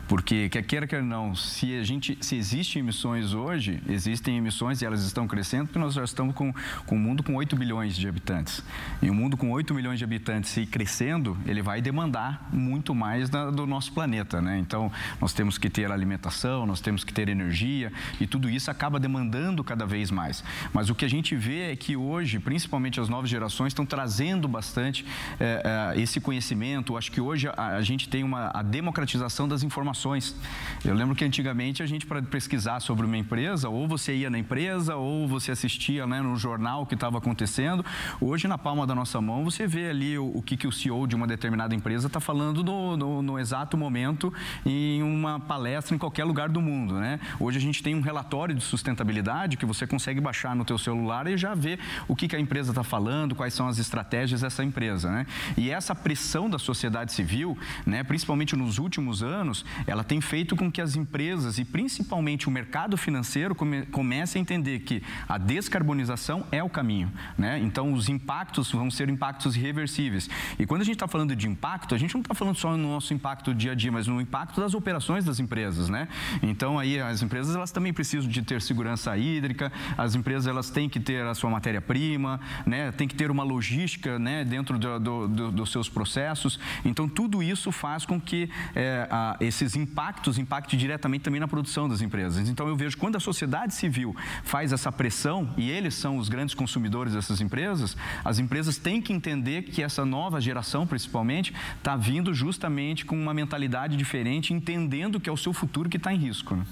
Porque, 0.07 0.49
quer 0.49 0.61
queira, 0.61 0.85
quer 0.85 1.01
não, 1.01 1.33
se, 1.33 1.75
a 1.79 1.83
gente, 1.83 2.15
se 2.21 2.35
existem 2.35 2.81
emissões 2.81 3.33
hoje, 3.33 3.81
existem 3.87 4.37
emissões 4.37 4.83
e 4.83 4.85
elas 4.85 5.03
estão 5.03 5.27
crescendo, 5.27 5.65
porque 5.65 5.79
nós 5.79 5.95
já 5.95 6.03
estamos 6.03 6.35
com 6.35 6.42
com, 6.43 6.53
com 6.85 6.95
um 6.95 6.99
mundo 6.99 7.23
com 7.23 7.35
8 7.35 7.55
bilhões 7.55 7.95
de 7.95 8.07
habitantes. 8.07 8.63
E 9.01 9.09
um 9.09 9.13
mundo 9.13 9.37
com 9.37 9.51
8 9.51 9.73
milhões 9.73 9.99
de 9.99 10.03
habitantes 10.03 10.57
e 10.57 10.65
crescendo, 10.65 11.37
ele 11.45 11.61
vai 11.61 11.81
demandar 11.81 12.49
muito 12.51 12.93
mais 12.93 13.29
da, 13.29 13.49
do 13.49 13.65
nosso 13.65 13.93
planeta, 13.93 14.41
né? 14.41 14.57
Então, 14.57 14.91
nós 15.21 15.33
temos 15.33 15.57
que 15.57 15.69
ter 15.69 15.91
alimentação, 15.91 16.65
nós 16.65 16.81
temos 16.81 17.03
que 17.03 17.13
ter 17.13 17.29
energia 17.29 17.91
e 18.19 18.27
tudo 18.27 18.49
isso 18.49 18.69
acaba 18.69 18.99
demandando 18.99 19.63
cada 19.63 19.85
vez 19.85 20.11
mais. 20.11 20.43
Mas 20.73 20.89
o 20.89 20.95
que 20.95 21.05
a 21.05 21.09
gente 21.09 21.35
vê 21.35 21.71
é 21.71 21.75
que 21.75 21.95
hoje, 21.95 22.39
principalmente 22.39 22.99
as 22.99 23.07
novas 23.07 23.29
gerações, 23.29 23.67
estão 23.67 23.85
trazendo 23.85 24.47
bastante 24.47 25.05
é, 25.39 25.93
é, 25.95 26.01
esse 26.01 26.19
conhecimento. 26.19 26.97
Acho 26.97 27.11
que 27.11 27.21
hoje 27.21 27.47
a, 27.47 27.77
a, 27.77 27.81
gente 27.81 28.09
tem 28.09 28.23
uma 28.23 28.51
a 28.53 28.61
democratização 28.61 29.47
das 29.47 29.63
informações. 29.63 30.35
Eu 30.83 30.93
lembro 30.93 31.15
que 31.15 31.23
antigamente 31.23 31.81
a 31.83 31.85
gente, 31.85 32.05
para 32.05 32.21
pesquisar 32.21 32.79
sobre 32.79 33.05
uma 33.05 33.17
empresa, 33.17 33.69
ou 33.69 33.87
você 33.87 34.15
ia 34.15 34.29
na 34.29 34.39
empresa, 34.39 34.95
ou 34.95 35.27
você 35.27 35.51
assistia 35.51 36.05
né, 36.07 36.21
no 36.23 36.35
jornal 36.35 36.81
o 36.81 36.85
que 36.85 36.95
estava 36.95 37.17
acontecendo. 37.17 37.85
Hoje, 38.19 38.47
na 38.47 38.57
palma 38.57 38.87
da 38.87 38.95
nossa 38.95 39.19
mão, 39.21 39.43
você 39.43 39.67
vê 39.67 39.89
ali 39.89 40.17
o, 40.17 40.31
o 40.33 40.41
que, 40.41 40.57
que 40.57 40.67
o 40.67 40.71
CEO 40.71 41.05
de 41.05 41.15
uma 41.15 41.27
determinada 41.27 41.75
empresa 41.75 42.07
está 42.07 42.19
falando 42.19 42.63
no, 42.63 42.97
no, 42.97 43.21
no, 43.21 43.39
exato 43.39 43.77
momento 43.77 44.33
em 44.65 45.03
uma 45.03 45.39
palestra 45.39 45.95
em 45.95 45.97
qualquer 45.97 46.23
lugar 46.23 46.49
do 46.49 46.61
mundo. 46.61 46.95
Né? 46.95 47.19
Hoje 47.39 47.57
a 47.57 47.61
gente 47.61 47.83
tem 47.83 47.95
um 47.95 48.01
relatório 48.01 48.55
de 48.55 48.63
sustentabilidade 48.63 49.57
que 49.57 49.65
você 49.65 49.85
consegue 49.85 50.21
baixar 50.21 50.55
no 50.55 50.63
teu 50.63 50.77
celular 50.77 51.27
e 51.27 51.37
já 51.37 51.53
ver 51.53 51.79
o 52.07 52.15
que, 52.15 52.27
que 52.27 52.35
a 52.35 52.39
empresa 52.39 52.71
está 52.71 52.83
falando, 52.83 53.35
quais 53.35 53.53
são 53.53 53.67
as 53.67 53.77
estratégias 53.77 54.41
dessa 54.41 54.63
empresa. 54.63 55.11
Né? 55.11 55.25
E 55.57 55.69
essa 55.69 55.93
pressão 55.93 56.49
da 56.49 56.57
sociedade 56.57 57.11
civil, 57.11 57.57
né, 57.85 58.03
principalmente 58.03 58.55
nos 58.55 58.77
últimos 58.77 59.21
anos, 59.21 59.65
ela 59.85 60.03
tem 60.03 60.21
feito 60.21 60.55
com 60.55 60.71
que 60.71 60.81
as 60.81 60.95
empresas 60.95 61.57
e 61.57 61.65
principalmente 61.65 62.47
o 62.47 62.51
mercado 62.51 62.97
financeiro 62.97 63.53
come, 63.53 63.85
comece 63.87 64.37
a 64.37 64.41
entender 64.41 64.79
que 64.79 65.03
a 65.27 65.37
descarbonização 65.37 66.12
é 66.51 66.63
o 66.63 66.69
caminho, 66.69 67.11
né? 67.37 67.59
Então, 67.59 67.93
os 67.93 68.09
impactos 68.09 68.71
vão 68.71 68.89
ser 68.91 69.09
impactos 69.09 69.55
irreversíveis. 69.55 70.29
E 70.57 70.65
quando 70.65 70.81
a 70.81 70.83
gente 70.83 70.95
está 70.95 71.07
falando 71.07 71.35
de 71.35 71.47
impacto, 71.47 71.95
a 71.95 71.97
gente 71.97 72.13
não 72.13 72.21
está 72.21 72.33
falando 72.33 72.55
só 72.55 72.75
no 72.75 72.93
nosso 72.93 73.13
impacto 73.13 73.53
dia 73.53 73.71
a 73.71 73.75
dia, 73.75 73.91
mas 73.91 74.07
no 74.07 74.19
impacto 74.21 74.59
das 74.59 74.73
operações 74.73 75.25
das 75.25 75.39
empresas, 75.39 75.89
né? 75.89 76.07
Então, 76.41 76.79
aí 76.79 76.99
as 76.99 77.21
empresas 77.21 77.55
elas 77.55 77.71
também 77.71 77.93
precisam 77.93 78.29
de 78.29 78.41
ter 78.41 78.61
segurança 78.61 79.15
hídrica, 79.17 79.71
as 79.97 80.15
empresas 80.15 80.47
elas 80.47 80.69
têm 80.69 80.89
que 80.89 80.99
ter 80.99 81.25
a 81.25 81.33
sua 81.33 81.49
matéria-prima, 81.49 82.39
né? 82.65 82.91
Tem 82.91 83.07
que 83.07 83.15
ter 83.15 83.31
uma 83.31 83.43
logística, 83.43 84.19
né? 84.19 84.43
Dentro 84.43 84.77
do, 84.77 84.99
do, 84.99 85.27
do, 85.27 85.51
dos 85.51 85.71
seus 85.71 85.89
processos. 85.89 86.59
Então, 86.83 87.07
tudo 87.07 87.41
isso 87.41 87.71
faz 87.71 88.05
com 88.05 88.19
que 88.19 88.49
é, 88.75 89.07
a, 89.09 89.37
esses 89.39 89.75
impactos 89.75 90.37
impactem 90.37 90.77
diretamente 90.77 91.23
também 91.23 91.39
na 91.39 91.47
produção 91.47 91.87
das 91.87 92.01
empresas. 92.01 92.49
Então, 92.49 92.67
eu 92.67 92.75
vejo 92.75 92.97
quando 92.97 93.15
a 93.15 93.19
sociedade 93.19 93.73
civil 93.73 94.15
faz 94.43 94.71
essa 94.71 94.91
pressão 94.91 95.53
e 95.57 95.69
eles 95.69 95.93
são 96.03 96.17
os 96.17 96.27
grandes 96.27 96.53
consumidores 96.53 97.13
dessas 97.13 97.39
empresas, 97.39 97.95
as 98.25 98.37
empresas 98.37 98.77
têm 98.77 99.01
que 99.01 99.13
entender 99.13 99.61
que 99.61 99.81
essa 99.81 100.03
nova 100.03 100.41
geração, 100.41 100.85
principalmente, 100.85 101.53
está 101.77 101.95
vindo 101.95 102.33
justamente 102.33 103.05
com 103.05 103.15
uma 103.15 103.33
mentalidade 103.33 103.95
diferente, 103.95 104.53
entendendo 104.53 105.17
que 105.17 105.29
é 105.29 105.31
o 105.31 105.37
seu 105.37 105.53
futuro 105.53 105.87
que 105.87 105.95
está 105.95 106.13
em 106.13 106.17
risco. 106.17 106.57
Né? 106.57 106.65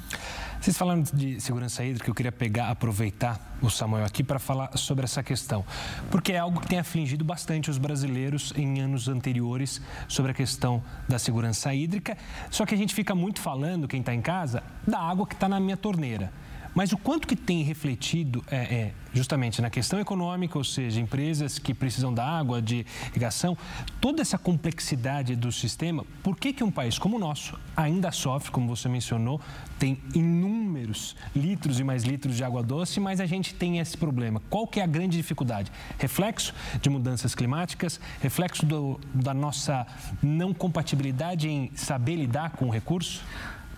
Vocês 0.60 0.78
falando 0.78 1.10
de 1.14 1.40
segurança 1.40 1.84
hídrica, 1.84 2.10
eu 2.10 2.14
queria 2.14 2.32
pegar, 2.32 2.70
aproveitar 2.70 3.40
o 3.62 3.70
Samuel 3.70 4.04
aqui 4.04 4.22
para 4.22 4.38
falar 4.38 4.78
sobre 4.78 5.06
essa 5.06 5.24
questão, 5.24 5.64
porque 6.12 6.34
é 6.34 6.38
algo 6.38 6.60
que 6.60 6.68
tem 6.68 6.78
afligido 6.78 7.24
bastante 7.24 7.72
os 7.72 7.78
brasileiros 7.78 8.52
em 8.58 8.82
anos 8.82 9.08
anteriores 9.08 9.82
sobre 10.10 10.32
a 10.32 10.34
questão 10.34 10.84
da 11.08 11.18
segurança 11.18 11.74
hídrica. 11.74 12.18
Só 12.50 12.66
que 12.66 12.76
a 12.76 12.78
gente 12.78 12.94
fica 12.94 13.16
muito 13.16 13.40
falando, 13.40 13.88
quem 13.88 14.02
está 14.02 14.14
em 14.14 14.22
casa, 14.22 14.62
da 14.86 15.00
água 15.00 15.26
que 15.26 15.36
está 15.36 15.48
na 15.48 15.60
minha 15.60 15.78
torneira. 15.78 16.34
Mas 16.74 16.92
o 16.94 16.98
quanto 16.98 17.28
que 17.28 17.36
tem 17.36 17.64
refletido 17.64 18.44
é, 18.50 18.56
é, 18.58 18.94
justamente 19.14 19.62
na 19.62 19.70
questão 19.70 20.00
econômica, 20.00 20.58
ou 20.58 20.64
seja, 20.64 21.00
empresas 21.00 21.60
que 21.60 21.74
precisam 21.74 22.14
da 22.14 22.26
água, 22.26 22.62
de 22.62 22.86
irrigação, 23.12 23.58
toda 24.00 24.22
essa 24.22 24.38
complexidade 24.38 25.36
do 25.36 25.52
sistema, 25.52 26.06
por 26.24 26.38
que, 26.38 26.54
que 26.54 26.64
um 26.64 26.72
país 26.72 26.98
como 26.98 27.18
o 27.18 27.20
nosso 27.20 27.60
ainda 27.76 28.12
sofre, 28.12 28.52
como 28.52 28.68
você 28.68 28.88
mencionou, 28.88 29.42
tem 29.78 29.98
inúmeros 30.16 31.16
litros 31.36 31.80
e 31.80 31.84
mais 31.84 32.04
litros 32.04 32.38
de 32.38 32.44
água 32.44 32.64
doce, 32.64 33.00
mas 33.00 33.20
a 33.20 33.26
gente 33.26 33.54
tem 33.54 33.80
esse 33.80 33.98
problema. 33.98 34.42
Qual 34.50 34.66
que 34.66 34.80
é 34.80 34.84
a 34.84 34.88
grande 34.88 35.18
dificuldade? 35.18 35.72
Reflexo 35.98 36.54
de 36.82 36.90
mudanças 36.90 37.36
climáticas, 37.36 38.00
reflexo 38.22 38.66
do, 38.66 39.00
da 39.14 39.34
nossa 39.34 39.86
não 40.22 40.54
compatibilidade 40.54 41.50
em 41.50 41.72
saber 41.76 42.16
lidar 42.16 42.52
com 42.52 42.68
o 42.68 42.70
recurso? 42.70 43.24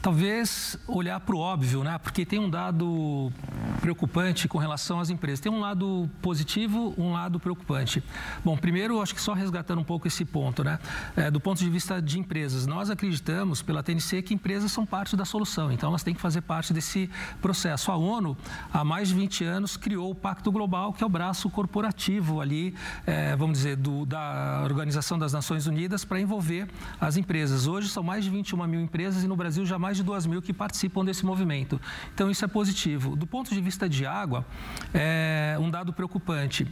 Talvez 0.03 0.77
olhar 0.85 1.17
para 1.21 1.33
o 1.33 1.39
óbvio, 1.39 1.81
né? 1.81 1.97
Porque 1.97 2.25
tem 2.25 2.37
um 2.37 2.49
dado 2.49 3.31
preocupante 3.79 4.49
com 4.49 4.57
relação 4.57 4.99
às 4.99 5.09
empresas. 5.09 5.39
Tem 5.39 5.49
um 5.49 5.61
lado 5.61 6.09
positivo, 6.21 6.93
um 6.97 7.13
lado 7.13 7.39
preocupante. 7.39 8.03
Bom, 8.43 8.57
primeiro, 8.57 9.01
acho 9.01 9.15
que 9.15 9.21
só 9.21 9.31
resgatando 9.31 9.79
um 9.79 9.83
pouco 9.83 10.05
esse 10.05 10.25
ponto, 10.25 10.61
né? 10.61 10.77
É, 11.15 11.31
do 11.31 11.39
ponto 11.39 11.59
de 11.59 11.69
vista 11.69 12.01
de 12.01 12.19
empresas, 12.19 12.67
nós 12.67 12.89
acreditamos 12.89 13.61
pela 13.61 13.81
TNC 13.81 14.21
que 14.23 14.33
empresas 14.33 14.73
são 14.73 14.85
parte 14.85 15.15
da 15.15 15.23
solução, 15.23 15.71
então 15.71 15.87
elas 15.87 16.03
têm 16.03 16.13
que 16.13 16.19
fazer 16.19 16.41
parte 16.41 16.73
desse 16.73 17.09
processo. 17.41 17.89
A 17.89 17.95
ONU, 17.95 18.35
há 18.73 18.83
mais 18.83 19.07
de 19.07 19.15
20 19.15 19.45
anos, 19.45 19.77
criou 19.77 20.11
o 20.11 20.15
Pacto 20.15 20.51
Global, 20.51 20.91
que 20.91 21.01
é 21.01 21.07
o 21.07 21.09
braço 21.09 21.49
corporativo 21.49 22.41
ali, 22.41 22.75
é, 23.07 23.37
vamos 23.37 23.59
dizer, 23.59 23.77
do, 23.77 24.05
da 24.05 24.61
Organização 24.65 25.17
das 25.17 25.31
Nações 25.31 25.65
Unidas 25.65 26.03
para 26.03 26.19
envolver 26.19 26.67
as 26.99 27.15
empresas. 27.15 27.67
Hoje 27.67 27.87
são 27.87 28.03
mais 28.03 28.25
de 28.25 28.29
21 28.29 28.67
mil 28.67 28.81
empresas 28.81 29.23
e 29.23 29.27
no 29.27 29.37
Brasil 29.37 29.65
já 29.65 29.79
mais 29.93 29.97
de 29.97 30.03
2 30.03 30.25
mil 30.25 30.41
que 30.41 30.51
participam 30.51 31.05
desse 31.05 31.23
movimento. 31.23 31.79
Então, 32.13 32.31
isso 32.31 32.43
é 32.43 32.47
positivo. 32.47 33.15
Do 33.15 33.27
ponto 33.27 33.53
de 33.53 33.61
vista 33.61 33.87
de 33.87 34.05
água, 34.05 34.45
é 34.93 35.55
um 35.59 35.69
dado 35.69 35.93
preocupante 35.93 36.67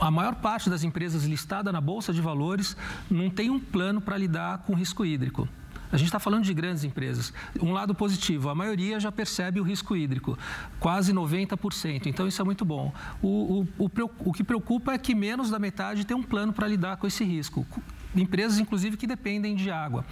a 0.00 0.10
maior 0.10 0.34
parte 0.34 0.68
das 0.68 0.82
empresas 0.82 1.22
listadas 1.24 1.72
na 1.72 1.80
Bolsa 1.80 2.12
de 2.12 2.20
Valores 2.20 2.76
não 3.08 3.30
tem 3.30 3.50
um 3.50 3.60
plano 3.60 4.00
para 4.00 4.16
lidar 4.16 4.58
com 4.66 4.74
risco 4.74 5.04
hídrico. 5.04 5.48
A 5.92 5.96
gente 5.96 6.08
está 6.08 6.18
falando 6.18 6.42
de 6.42 6.52
grandes 6.52 6.82
empresas. 6.82 7.32
Um 7.60 7.70
lado 7.70 7.94
positivo, 7.94 8.48
a 8.48 8.54
maioria 8.54 8.98
já 8.98 9.12
percebe 9.12 9.60
o 9.60 9.62
risco 9.62 9.94
hídrico, 9.94 10.36
quase 10.80 11.12
90%. 11.12 12.06
Então, 12.06 12.26
isso 12.26 12.42
é 12.42 12.44
muito 12.44 12.64
bom. 12.64 12.92
O, 13.22 13.64
o, 13.78 13.84
o, 13.84 13.90
o 14.24 14.32
que 14.32 14.42
preocupa 14.42 14.92
é 14.92 14.98
que 14.98 15.14
menos 15.14 15.50
da 15.50 15.58
metade 15.60 16.04
tem 16.04 16.16
um 16.16 16.22
plano 16.22 16.52
para 16.52 16.66
lidar 16.66 16.96
com 16.96 17.06
esse 17.06 17.22
risco 17.22 17.64
empresas, 18.14 18.58
inclusive, 18.58 18.96
que 18.96 19.06
dependem 19.06 19.54
de 19.54 19.70
água. 19.70 20.04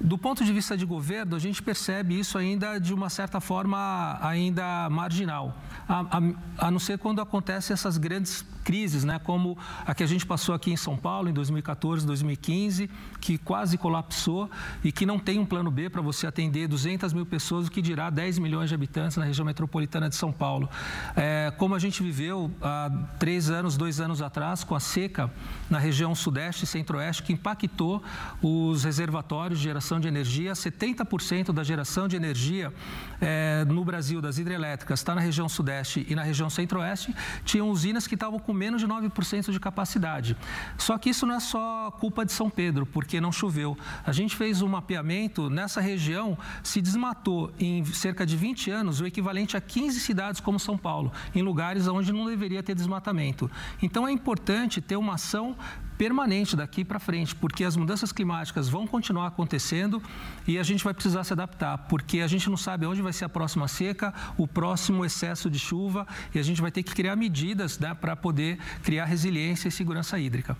Do 0.00 0.18
ponto 0.18 0.44
de 0.44 0.52
vista 0.52 0.76
de 0.76 0.84
governo, 0.84 1.36
a 1.36 1.38
gente 1.38 1.62
percebe 1.62 2.18
isso 2.18 2.36
ainda 2.36 2.78
de 2.78 2.92
uma 2.92 3.08
certa 3.08 3.40
forma 3.40 4.18
ainda 4.20 4.88
marginal, 4.90 5.60
a, 5.88 6.00
a, 6.00 6.66
a 6.66 6.70
não 6.70 6.78
ser 6.78 6.98
quando 6.98 7.20
acontecem 7.20 7.74
essas 7.74 7.96
grandes 7.96 8.44
crises, 8.66 9.04
né, 9.04 9.20
como 9.20 9.56
a 9.86 9.94
que 9.94 10.02
a 10.02 10.06
gente 10.08 10.26
passou 10.26 10.52
aqui 10.52 10.72
em 10.72 10.76
São 10.76 10.96
Paulo 10.96 11.28
em 11.28 11.32
2014, 11.32 12.04
2015, 12.04 12.90
que 13.20 13.38
quase 13.38 13.78
colapsou 13.78 14.50
e 14.82 14.90
que 14.90 15.06
não 15.06 15.20
tem 15.20 15.38
um 15.38 15.46
plano 15.46 15.70
B 15.70 15.88
para 15.88 16.02
você 16.02 16.26
atender 16.26 16.66
200 16.66 17.12
mil 17.12 17.24
pessoas, 17.24 17.68
o 17.68 17.70
que 17.70 17.80
dirá 17.80 18.10
10 18.10 18.40
milhões 18.40 18.68
de 18.68 18.74
habitantes 18.74 19.16
na 19.16 19.24
região 19.24 19.46
metropolitana 19.46 20.08
de 20.08 20.16
São 20.16 20.32
Paulo. 20.32 20.68
É, 21.14 21.52
como 21.56 21.76
a 21.76 21.78
gente 21.78 22.02
viveu 22.02 22.50
há 22.60 22.90
três 23.20 23.50
anos, 23.50 23.76
dois 23.76 24.00
anos 24.00 24.20
atrás, 24.20 24.64
com 24.64 24.74
a 24.74 24.80
seca 24.80 25.32
na 25.70 25.78
região 25.78 26.12
sudeste 26.12 26.64
e 26.64 26.66
centro-oeste, 26.66 27.22
que 27.22 27.32
impactou 27.46 28.02
os 28.42 28.82
reservatórios 28.82 29.60
de 29.60 29.64
geração 29.64 30.00
de 30.00 30.08
energia. 30.08 30.52
70% 30.52 31.52
da 31.52 31.62
geração 31.62 32.08
de 32.08 32.16
energia 32.16 32.72
é, 33.20 33.64
no 33.66 33.84
Brasil, 33.84 34.20
das 34.20 34.38
hidrelétricas, 34.38 34.98
está 34.98 35.14
na 35.14 35.20
região 35.20 35.48
sudeste 35.48 36.04
e 36.08 36.14
na 36.14 36.24
região 36.24 36.50
centro-oeste. 36.50 37.14
Tinham 37.44 37.70
usinas 37.70 38.06
que 38.06 38.14
estavam 38.14 38.40
com 38.40 38.52
menos 38.52 38.80
de 38.80 38.88
9% 38.88 39.52
de 39.52 39.60
capacidade. 39.60 40.36
Só 40.76 40.98
que 40.98 41.10
isso 41.10 41.24
não 41.24 41.36
é 41.36 41.40
só 41.40 41.90
culpa 41.92 42.24
de 42.24 42.32
São 42.32 42.50
Pedro, 42.50 42.84
porque 42.84 43.20
não 43.20 43.30
choveu. 43.30 43.78
A 44.04 44.10
gente 44.10 44.34
fez 44.34 44.60
um 44.60 44.68
mapeamento, 44.68 45.48
nessa 45.48 45.80
região 45.80 46.36
se 46.64 46.80
desmatou 46.80 47.52
em 47.60 47.84
cerca 47.84 48.26
de 48.26 48.36
20 48.36 48.70
anos 48.70 49.00
o 49.00 49.06
equivalente 49.06 49.56
a 49.56 49.60
15 49.60 50.00
cidades 50.00 50.40
como 50.40 50.58
São 50.58 50.76
Paulo, 50.76 51.12
em 51.34 51.42
lugares 51.42 51.86
onde 51.86 52.12
não 52.12 52.26
deveria 52.26 52.62
ter 52.62 52.74
desmatamento. 52.74 53.48
Então 53.80 54.08
é 54.08 54.10
importante 54.10 54.80
ter 54.80 54.96
uma 54.96 55.14
ação 55.14 55.56
permanente 55.96 56.56
daqui 56.56 56.84
para 56.84 56.98
frente, 56.98 57.34
porque 57.34 57.64
as 57.64 57.76
mudanças 57.76 58.12
climáticas 58.12 58.68
vão 58.68 58.86
continuar 58.86 59.28
acontecendo 59.28 60.02
e 60.46 60.58
a 60.58 60.62
gente 60.62 60.84
vai 60.84 60.94
precisar 60.94 61.24
se 61.24 61.32
adaptar, 61.32 61.78
porque 61.88 62.20
a 62.20 62.26
gente 62.26 62.48
não 62.48 62.56
sabe 62.56 62.86
onde 62.86 63.02
vai 63.02 63.12
ser 63.12 63.24
a 63.24 63.28
próxima 63.28 63.68
seca, 63.68 64.12
o 64.36 64.46
próximo 64.46 65.04
excesso 65.04 65.50
de 65.50 65.58
chuva 65.58 66.06
e 66.34 66.38
a 66.38 66.42
gente 66.42 66.60
vai 66.60 66.70
ter 66.70 66.82
que 66.82 66.94
criar 66.94 67.16
medidas 67.16 67.78
né, 67.78 67.94
para 67.94 68.14
poder 68.14 68.58
criar 68.82 69.04
resiliência 69.04 69.68
e 69.68 69.72
segurança 69.72 70.18
hídrica. 70.18 70.56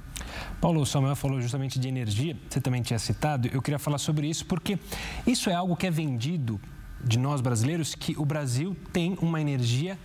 Paulo, 0.60 0.80
o 0.80 0.86
Samuel 0.86 1.16
falou 1.16 1.40
justamente 1.40 1.78
de 1.78 1.88
energia, 1.88 2.36
você 2.48 2.60
também 2.60 2.82
tinha 2.82 2.98
citado, 2.98 3.48
eu 3.52 3.62
queria 3.62 3.78
falar 3.78 3.98
sobre 3.98 4.28
isso 4.28 4.46
porque 4.46 4.78
isso 5.26 5.50
é 5.50 5.54
algo 5.54 5.76
que 5.76 5.86
é 5.86 5.90
vendido 5.90 6.60
de 7.04 7.18
nós 7.18 7.40
brasileiros, 7.40 7.94
que 7.94 8.16
o 8.18 8.24
Brasil 8.24 8.76
tem 8.92 9.16
uma 9.20 9.40
energia 9.40 9.98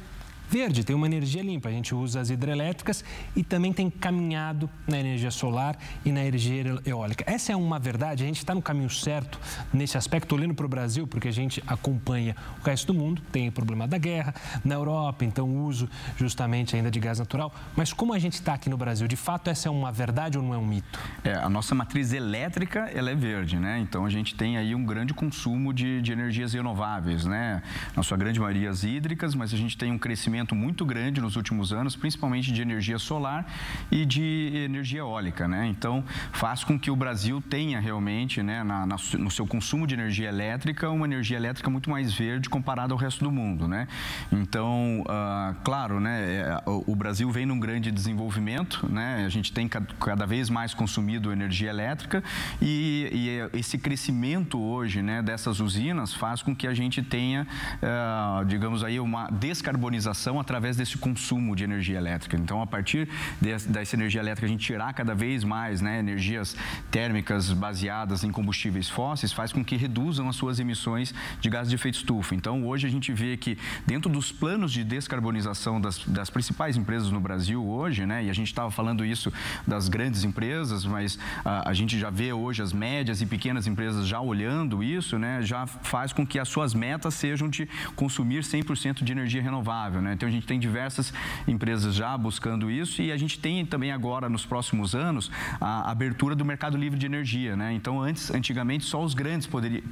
verde, 0.51 0.83
tem 0.83 0.93
uma 0.93 1.05
energia 1.05 1.41
limpa. 1.41 1.69
A 1.69 1.71
gente 1.71 1.95
usa 1.95 2.19
as 2.19 2.29
hidrelétricas 2.29 3.05
e 3.33 3.41
também 3.41 3.71
tem 3.71 3.89
caminhado 3.89 4.69
na 4.85 4.99
energia 4.99 5.31
solar 5.31 5.77
e 6.03 6.11
na 6.11 6.25
energia 6.25 6.77
eólica. 6.85 7.23
Essa 7.25 7.53
é 7.53 7.55
uma 7.55 7.79
verdade, 7.79 8.23
a 8.23 8.27
gente 8.27 8.39
está 8.39 8.53
no 8.53 8.61
caminho 8.61 8.89
certo 8.89 9.39
nesse 9.73 9.97
aspecto, 9.97 10.35
olhando 10.35 10.53
para 10.53 10.65
o 10.65 10.69
Brasil, 10.69 11.07
porque 11.07 11.29
a 11.29 11.31
gente 11.31 11.63
acompanha 11.65 12.35
o 12.61 12.65
resto 12.65 12.91
do 12.91 12.93
mundo, 12.93 13.21
tem 13.31 13.47
o 13.47 13.51
problema 13.51 13.87
da 13.87 13.97
guerra 13.97 14.35
na 14.65 14.75
Europa, 14.75 15.23
então 15.23 15.47
o 15.47 15.63
uso 15.63 15.89
justamente 16.17 16.75
ainda 16.75 16.91
de 16.91 16.99
gás 16.99 17.19
natural. 17.19 17.53
Mas 17.75 17.93
como 17.93 18.13
a 18.13 18.19
gente 18.19 18.33
está 18.33 18.53
aqui 18.53 18.69
no 18.69 18.77
Brasil, 18.77 19.07
de 19.07 19.15
fato 19.15 19.49
essa 19.49 19.69
é 19.69 19.71
uma 19.71 19.91
verdade 19.91 20.37
ou 20.37 20.43
não 20.43 20.53
é 20.53 20.57
um 20.57 20.65
mito? 20.65 20.99
É, 21.23 21.33
a 21.33 21.49
nossa 21.49 21.73
matriz 21.73 22.11
elétrica 22.11 22.91
ela 22.93 23.09
é 23.09 23.15
verde, 23.15 23.57
né? 23.57 23.79
Então 23.79 24.05
a 24.05 24.09
gente 24.09 24.35
tem 24.35 24.57
aí 24.57 24.75
um 24.75 24.85
grande 24.85 25.13
consumo 25.13 25.73
de, 25.73 26.01
de 26.01 26.11
energias 26.11 26.53
renováveis, 26.53 27.23
né? 27.23 27.63
Na 27.95 28.03
sua 28.03 28.17
grande 28.17 28.37
maioria 28.37 28.69
as 28.69 28.83
hídricas, 28.83 29.33
mas 29.33 29.53
a 29.53 29.57
gente 29.57 29.77
tem 29.77 29.91
um 29.91 29.97
crescimento 29.97 30.40
muito 30.55 30.85
grande 30.85 31.21
nos 31.21 31.35
últimos 31.35 31.71
anos, 31.71 31.95
principalmente 31.95 32.51
de 32.51 32.61
energia 32.61 32.97
solar 32.97 33.45
e 33.91 34.05
de 34.05 34.51
energia 34.65 34.99
eólica, 34.99 35.47
né? 35.47 35.67
Então, 35.67 36.03
faz 36.31 36.63
com 36.63 36.79
que 36.79 36.89
o 36.89 36.95
Brasil 36.95 37.41
tenha 37.49 37.79
realmente, 37.79 38.41
né, 38.41 38.63
na, 38.63 38.85
na, 38.85 38.95
no 39.17 39.29
seu 39.31 39.45
consumo 39.45 39.85
de 39.85 39.93
energia 39.93 40.29
elétrica, 40.29 40.89
uma 40.89 41.05
energia 41.05 41.37
elétrica 41.37 41.69
muito 41.69 41.89
mais 41.89 42.13
verde 42.13 42.49
comparada 42.49 42.93
ao 42.93 42.97
resto 42.97 43.23
do 43.23 43.31
mundo, 43.31 43.67
né? 43.67 43.87
Então, 44.31 45.01
uh, 45.01 45.55
claro, 45.63 45.99
né, 45.99 46.21
é, 46.21 46.63
o, 46.65 46.95
Brasil 46.95 47.29
vem 47.31 47.45
num 47.45 47.59
grande 47.59 47.91
desenvolvimento, 47.91 48.87
né? 48.91 49.23
A 49.25 49.29
gente 49.29 49.51
tem 49.51 49.67
cada 49.67 50.25
vez 50.25 50.49
mais 50.49 50.73
consumido 50.73 51.31
energia 51.31 51.69
elétrica 51.69 52.23
e, 52.61 53.09
e 53.53 53.57
esse 53.57 53.77
crescimento 53.77 54.59
hoje, 54.59 55.01
né, 55.01 55.21
dessas 55.21 55.59
usinas 55.59 56.13
faz 56.13 56.41
com 56.41 56.55
que 56.55 56.67
a 56.67 56.73
gente 56.73 57.01
tenha, 57.01 57.47
uh, 57.81 58.45
digamos 58.45 58.83
aí, 58.83 58.99
uma 58.99 59.29
descarbonização 59.29 60.30
geração 60.31 60.39
através 60.39 60.77
desse 60.77 60.97
consumo 60.97 61.55
de 61.55 61.63
energia 61.63 61.97
elétrica. 61.97 62.37
Então, 62.37 62.61
a 62.61 62.67
partir 62.67 63.07
dessa 63.39 63.95
energia 63.95 64.21
elétrica, 64.21 64.45
a 64.45 64.49
gente 64.49 64.65
tirar 64.65 64.93
cada 64.93 65.13
vez 65.13 65.43
mais 65.43 65.81
né, 65.81 65.99
energias 65.99 66.55
térmicas 66.89 67.51
baseadas 67.51 68.23
em 68.23 68.31
combustíveis 68.31 68.89
fósseis, 68.89 69.33
faz 69.33 69.51
com 69.51 69.63
que 69.63 69.75
reduzam 69.75 70.29
as 70.29 70.35
suas 70.35 70.59
emissões 70.59 71.13
de 71.39 71.49
gases 71.49 71.69
de 71.69 71.75
efeito 71.75 71.95
estufa. 71.95 72.35
Então, 72.35 72.65
hoje 72.65 72.87
a 72.87 72.89
gente 72.89 73.11
vê 73.11 73.35
que 73.35 73.57
dentro 73.85 74.09
dos 74.09 74.31
planos 74.31 74.71
de 74.71 74.83
descarbonização 74.83 75.81
das, 75.81 75.99
das 76.05 76.29
principais 76.29 76.77
empresas 76.77 77.11
no 77.11 77.19
Brasil 77.19 77.63
hoje, 77.65 78.05
né, 78.05 78.23
e 78.23 78.29
a 78.29 78.33
gente 78.33 78.47
estava 78.47 78.71
falando 78.71 79.05
isso 79.05 79.31
das 79.67 79.89
grandes 79.89 80.23
empresas, 80.23 80.85
mas 80.85 81.19
a, 81.43 81.69
a 81.69 81.73
gente 81.73 81.99
já 81.99 82.09
vê 82.09 82.31
hoje 82.31 82.61
as 82.61 82.71
médias 82.71 83.21
e 83.21 83.25
pequenas 83.25 83.67
empresas 83.67 84.07
já 84.07 84.21
olhando 84.21 84.83
isso, 84.83 85.17
né, 85.17 85.41
já 85.41 85.65
faz 85.67 86.13
com 86.13 86.25
que 86.25 86.39
as 86.39 86.47
suas 86.47 86.73
metas 86.73 87.13
sejam 87.13 87.49
de 87.49 87.67
consumir 87.95 88.43
100% 88.43 89.03
de 89.03 89.11
energia 89.11 89.41
renovável. 89.41 90.01
Né? 90.01 90.10
Então, 90.13 90.27
a 90.27 90.31
gente 90.31 90.47
tem 90.47 90.59
diversas 90.59 91.13
empresas 91.47 91.95
já 91.95 92.17
buscando 92.17 92.69
isso 92.69 93.01
e 93.01 93.11
a 93.11 93.17
gente 93.17 93.39
tem 93.39 93.65
também 93.65 93.91
agora, 93.91 94.29
nos 94.29 94.45
próximos 94.45 94.95
anos, 94.95 95.31
a 95.59 95.89
abertura 95.89 96.35
do 96.35 96.45
mercado 96.45 96.77
livre 96.77 96.97
de 96.97 97.05
energia. 97.05 97.55
Né? 97.55 97.73
Então, 97.73 98.01
antes, 98.01 98.31
antigamente, 98.31 98.85
só 98.85 99.03
os 99.03 99.13
grandes 99.13 99.47
poderiam, 99.47 99.83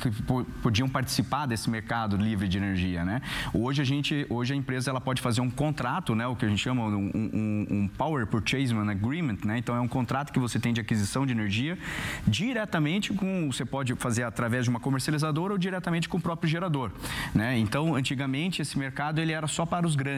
podiam 0.61 0.89
participar 0.89 1.45
desse 1.45 1.69
mercado 1.69 2.17
livre 2.17 2.47
de 2.47 2.57
energia. 2.57 3.03
Né? 3.03 3.21
Hoje, 3.53 3.81
a 3.81 3.85
gente, 3.85 4.25
hoje 4.29 4.53
a 4.53 4.55
empresa 4.55 4.89
ela 4.89 5.01
pode 5.01 5.21
fazer 5.21 5.41
um 5.41 5.49
contrato, 5.49 6.15
né? 6.15 6.27
o 6.27 6.35
que 6.35 6.45
a 6.45 6.49
gente 6.49 6.61
chama 6.61 6.83
um, 6.83 7.11
um, 7.13 7.67
um 7.69 7.87
Power 7.87 8.27
Purchase 8.27 8.73
Agreement. 8.73 9.37
Né? 9.43 9.57
Então, 9.57 9.75
é 9.75 9.79
um 9.79 9.87
contrato 9.87 10.31
que 10.31 10.39
você 10.39 10.59
tem 10.59 10.73
de 10.73 10.81
aquisição 10.81 11.25
de 11.25 11.31
energia 11.31 11.77
diretamente 12.27 13.13
com, 13.13 13.51
você 13.51 13.65
pode 13.65 13.95
fazer 13.95 14.23
através 14.23 14.65
de 14.65 14.69
uma 14.69 14.79
comercializadora 14.79 15.53
ou 15.53 15.57
diretamente 15.57 16.07
com 16.09 16.17
o 16.17 16.21
próprio 16.21 16.49
gerador. 16.49 16.91
Né? 17.33 17.57
Então, 17.57 17.95
antigamente, 17.95 18.61
esse 18.61 18.77
mercado 18.77 19.19
ele 19.19 19.31
era 19.31 19.47
só 19.47 19.65
para 19.65 19.85
os 19.85 19.95
grandes 19.95 20.08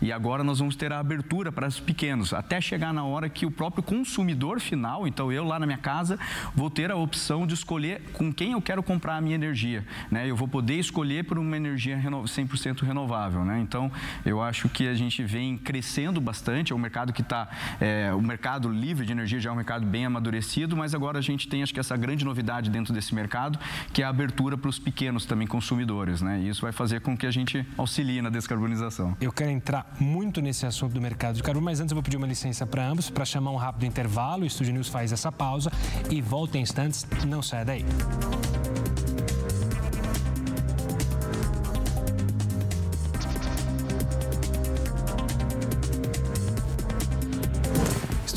e 0.00 0.12
agora 0.12 0.44
nós 0.44 0.58
vamos 0.58 0.76
ter 0.76 0.92
a 0.92 0.98
abertura 0.98 1.50
para 1.50 1.66
os 1.66 1.80
pequenos, 1.80 2.32
até 2.32 2.60
chegar 2.60 2.92
na 2.92 3.04
hora 3.04 3.28
que 3.28 3.46
o 3.46 3.50
próprio 3.50 3.82
consumidor 3.82 4.60
final, 4.60 5.06
então 5.06 5.32
eu 5.32 5.44
lá 5.44 5.58
na 5.58 5.66
minha 5.66 5.78
casa, 5.78 6.18
vou 6.54 6.70
ter 6.70 6.90
a 6.90 6.96
opção 6.96 7.46
de 7.46 7.54
escolher 7.54 8.02
com 8.12 8.32
quem 8.32 8.52
eu 8.52 8.60
quero 8.60 8.82
comprar 8.82 9.16
a 9.16 9.20
minha 9.20 9.34
energia. 9.34 9.84
Né? 10.10 10.28
Eu 10.28 10.36
vou 10.36 10.48
poder 10.48 10.78
escolher 10.78 11.24
por 11.24 11.38
uma 11.38 11.56
energia 11.56 11.98
100% 11.98 12.82
renovável. 12.82 13.44
Né? 13.44 13.60
Então, 13.60 13.90
eu 14.24 14.42
acho 14.42 14.68
que 14.68 14.86
a 14.86 14.94
gente 14.94 15.22
vem 15.22 15.56
crescendo 15.56 16.20
bastante, 16.20 16.72
é 16.72 16.76
um 16.76 16.78
mercado 16.78 17.12
que 17.12 17.22
está, 17.22 17.48
é, 17.80 18.12
o 18.14 18.20
mercado 18.20 18.68
livre 18.70 19.06
de 19.06 19.12
energia 19.12 19.40
já 19.40 19.50
é 19.50 19.52
um 19.52 19.56
mercado 19.56 19.86
bem 19.86 20.04
amadurecido, 20.04 20.76
mas 20.76 20.94
agora 20.94 21.18
a 21.18 21.22
gente 21.22 21.48
tem, 21.48 21.62
acho 21.62 21.72
que 21.72 21.80
essa 21.80 21.96
grande 21.96 22.24
novidade 22.24 22.70
dentro 22.70 22.92
desse 22.92 23.14
mercado, 23.14 23.58
que 23.92 24.02
é 24.02 24.04
a 24.04 24.08
abertura 24.08 24.56
para 24.56 24.68
os 24.68 24.78
pequenos 24.78 25.24
também 25.24 25.46
consumidores. 25.46 26.22
Né? 26.22 26.40
E 26.40 26.48
isso 26.48 26.62
vai 26.62 26.72
fazer 26.72 27.00
com 27.00 27.16
que 27.16 27.26
a 27.26 27.30
gente 27.30 27.66
auxilie 27.76 28.20
na 28.22 28.30
descarbonização. 28.30 29.16
Eu 29.20 29.29
quero 29.32 29.50
entrar 29.50 29.94
muito 29.98 30.40
nesse 30.40 30.66
assunto 30.66 30.92
do 30.92 31.00
mercado 31.00 31.36
de 31.36 31.42
carbono, 31.42 31.64
mas 31.64 31.80
antes 31.80 31.92
eu 31.92 31.96
vou 31.96 32.02
pedir 32.02 32.16
uma 32.16 32.26
licença 32.26 32.66
para 32.66 32.86
ambos 32.86 33.10
para 33.10 33.24
chamar 33.24 33.50
um 33.50 33.56
rápido 33.56 33.86
intervalo. 33.86 34.42
O 34.42 34.46
Estúdio 34.46 34.72
News 34.72 34.88
faz 34.88 35.12
essa 35.12 35.30
pausa 35.30 35.70
e 36.10 36.20
volta 36.20 36.58
em 36.58 36.62
instantes. 36.62 37.06
Não 37.26 37.42
saia 37.42 37.64
daí. 37.64 37.84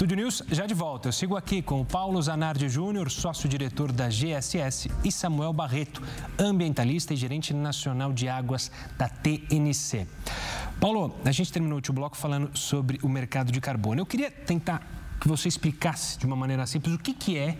Estúdio 0.03 0.17
News 0.17 0.43
já 0.51 0.65
de 0.65 0.73
volta. 0.73 1.07
Eu 1.07 1.13
sigo 1.13 1.37
aqui 1.37 1.61
com 1.61 1.79
o 1.79 1.85
Paulo 1.85 2.21
Zanardi 2.21 2.67
Júnior, 2.67 3.09
sócio-diretor 3.09 3.89
da 3.89 4.09
GSS, 4.09 4.91
e 5.01 5.09
Samuel 5.09 5.53
Barreto, 5.53 6.01
ambientalista 6.37 7.13
e 7.13 7.15
gerente 7.15 7.53
nacional 7.53 8.11
de 8.11 8.27
águas 8.27 8.69
da 8.97 9.07
TNC. 9.07 10.05
Paulo, 10.83 11.15
a 11.23 11.31
gente 11.31 11.49
terminou 11.49 11.75
o 11.75 11.77
último 11.77 11.95
bloco 11.95 12.17
falando 12.17 12.57
sobre 12.57 12.99
o 13.01 13.07
mercado 13.07 13.53
de 13.53 13.61
carbono. 13.61 14.01
Eu 14.01 14.05
queria 14.05 14.29
tentar 14.29 14.85
que 15.17 15.29
você 15.29 15.47
explicasse 15.47 16.19
de 16.19 16.25
uma 16.25 16.35
maneira 16.35 16.67
simples 16.67 16.93
o 16.93 16.99
que, 16.99 17.13
que 17.13 17.37
é 17.37 17.57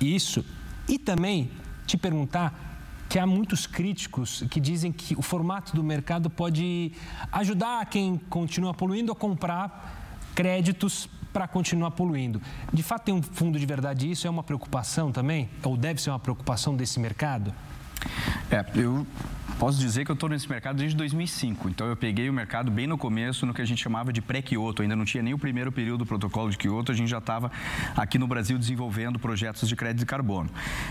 isso 0.00 0.44
e 0.88 0.96
também 0.96 1.50
te 1.84 1.96
perguntar 1.96 2.78
que 3.08 3.18
há 3.18 3.26
muitos 3.26 3.66
críticos 3.66 4.44
que 4.48 4.60
dizem 4.60 4.92
que 4.92 5.16
o 5.16 5.20
formato 5.20 5.74
do 5.74 5.82
mercado 5.82 6.30
pode 6.30 6.92
ajudar 7.32 7.84
quem 7.86 8.16
continua 8.30 8.72
poluindo 8.72 9.10
a 9.10 9.16
comprar 9.16 10.30
créditos 10.32 11.08
para 11.32 11.48
continuar 11.48 11.90
poluindo. 11.90 12.40
De 12.72 12.84
fato, 12.84 13.06
tem 13.06 13.14
um 13.14 13.20
fundo 13.20 13.58
de 13.58 13.66
verdade 13.66 14.08
isso? 14.08 14.28
É 14.28 14.30
uma 14.30 14.44
preocupação 14.44 15.10
também? 15.10 15.50
Ou 15.64 15.76
deve 15.76 16.00
ser 16.00 16.10
uma 16.10 16.20
preocupação 16.20 16.76
desse 16.76 17.00
mercado? 17.00 17.52
É, 18.48 18.64
eu 18.76 19.04
Posso 19.60 19.78
dizer 19.78 20.06
que 20.06 20.10
eu 20.10 20.14
estou 20.14 20.26
nesse 20.26 20.48
mercado 20.48 20.78
desde 20.78 20.96
2005. 20.96 21.68
Então, 21.68 21.86
eu 21.86 21.94
peguei 21.94 22.30
o 22.30 22.32
mercado 22.32 22.70
bem 22.70 22.86
no 22.86 22.96
começo, 22.96 23.44
no 23.44 23.52
que 23.52 23.60
a 23.60 23.64
gente 23.66 23.82
chamava 23.82 24.10
de 24.10 24.22
pré-Kyoto. 24.22 24.80
Ainda 24.80 24.96
não 24.96 25.04
tinha 25.04 25.22
nem 25.22 25.34
o 25.34 25.38
primeiro 25.38 25.70
período 25.70 25.98
do 25.98 26.06
protocolo 26.06 26.50
de 26.50 26.56
Kyoto. 26.56 26.90
A 26.90 26.94
gente 26.94 27.10
já 27.10 27.18
estava 27.18 27.52
aqui 27.94 28.18
no 28.18 28.26
Brasil 28.26 28.56
desenvolvendo 28.56 29.18
projetos 29.18 29.68
de 29.68 29.76
crédito 29.76 29.98
de 29.98 30.06
carbono. 30.06 30.48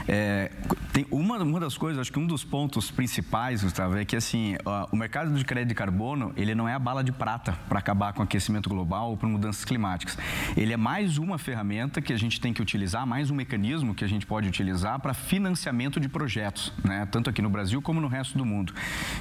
É, 0.08 0.52
tem 0.94 1.04
uma, 1.10 1.40
uma 1.40 1.60
das 1.60 1.80
coisas, 1.80 2.00
acho 2.00 2.14
que 2.14 2.20
um 2.20 2.28
dos 2.28 2.44
pontos 2.44 2.92
principais, 2.92 3.64
Gustavo, 3.64 3.98
é 3.98 4.06
que 4.06 4.16
assim, 4.16 4.56
o 4.92 4.96
mercado 4.96 5.34
de 5.34 5.44
crédito 5.44 5.70
de 5.70 5.76
carbono, 5.76 6.32
ele 6.38 6.54
não 6.54 6.70
é 6.70 6.76
a 6.76 6.80
bala 6.80 7.04
de 7.04 7.12
prata 7.12 7.54
para 7.68 7.80
acabar 7.80 8.14
com 8.14 8.20
o 8.20 8.24
aquecimento 8.24 8.70
global 8.70 9.10
ou 9.10 9.18
para 9.18 9.28
mudanças 9.28 9.66
climáticas. 9.66 10.16
Ele 10.56 10.74
é 10.74 10.78
mais 10.78 11.18
uma 11.18 11.40
ferramenta 11.40 12.04
que 12.04 12.14
a 12.14 12.18
gente 12.18 12.40
tem 12.40 12.54
que 12.54 12.62
utilizar, 12.62 13.04
mais 13.08 13.32
um 13.32 13.36
mecanismo 13.36 13.96
que 13.96 14.06
a 14.06 14.08
gente 14.08 14.28
pode 14.28 14.48
utilizar 14.48 15.00
para 15.00 15.16
financiamento 15.16 16.00
de 16.00 16.08
projetos, 16.08 16.72
né? 16.84 17.08
tanto 17.12 17.32
aqui 17.32 17.42
no 17.42 17.50
Brasil 17.50 17.82
como 17.82 18.00
no 18.00 18.08
resto 18.08 18.38
do 18.38 18.46
mundo 18.46 18.59
mundo. 18.60 18.74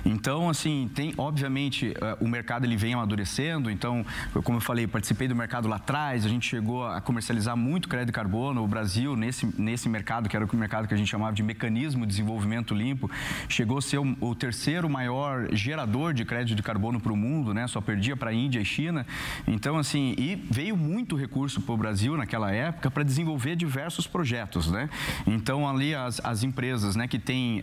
Então, 0.05 0.48
assim, 0.48 0.90
tem, 0.94 1.14
obviamente, 1.16 1.88
uh, 1.88 2.24
o 2.24 2.29
mercado 2.29 2.64
ele 2.64 2.77
vem 2.77 2.94
amadurecendo. 2.94 3.70
Então, 3.70 4.05
como 4.44 4.59
eu 4.59 4.62
falei, 4.62 4.87
participei 4.87 5.29
do 5.29 5.35
mercado 5.35 5.68
lá 5.68 5.77
atrás, 5.77 6.27
a 6.27 6.29
gente 6.29 6.48
chegou 6.48 6.87
a 6.87 7.01
comercializar 7.01 7.57
muito 7.57 7.88
crédito 7.88 8.09
de 8.09 8.12
carbono. 8.12 8.62
O 8.62 8.68
Brasil, 8.68 9.16
nesse, 9.16 9.48
nesse 9.59 9.88
mercado, 9.88 10.29
que 10.29 10.37
era 10.37 10.44
o 10.44 10.57
mercado 10.57 10.87
que 10.88 10.94
a 10.94 10.96
gente 10.96 11.09
chamava 11.09 11.33
de 11.33 11.42
mecanismo 11.42 12.03
de 12.03 12.09
desenvolvimento 12.09 12.74
limpo, 12.74 13.11
chegou 13.48 13.79
a 13.79 13.83
ser 13.83 13.98
o, 13.98 14.16
o 14.20 14.35
terceiro 14.35 14.88
maior 14.88 15.48
gerador 15.53 16.12
de 16.12 16.24
crédito 16.24 16.57
de 16.57 16.62
carbono 16.62 17.01
para 17.01 17.12
o 17.12 17.16
mundo, 17.16 17.55
né? 17.55 17.66
Só 17.66 17.81
perdia 17.81 18.16
para 18.16 18.31
a 18.31 18.35
Índia 18.35 18.61
e 18.61 18.64
China. 18.64 19.07
Então, 19.46 19.79
assim, 19.79 20.14
e 20.18 20.35
veio 20.51 20.77
muito 20.77 21.16
recurso 21.16 21.61
para 21.61 21.74
o 21.74 21.77
Brasil 21.77 22.16
naquela 22.16 22.51
época 22.51 22.90
para 22.90 23.03
desenvolver 23.03 23.57
diversos 23.57 24.07
projetos, 24.07 24.70
né? 24.70 24.88
Então, 25.27 25.68
ali 25.68 25.94
as, 25.94 26.20
as 26.24 26.42
empresas, 26.42 26.96
né, 26.96 27.07
que 27.07 27.18
têm 27.18 27.61
uh, 27.61 27.62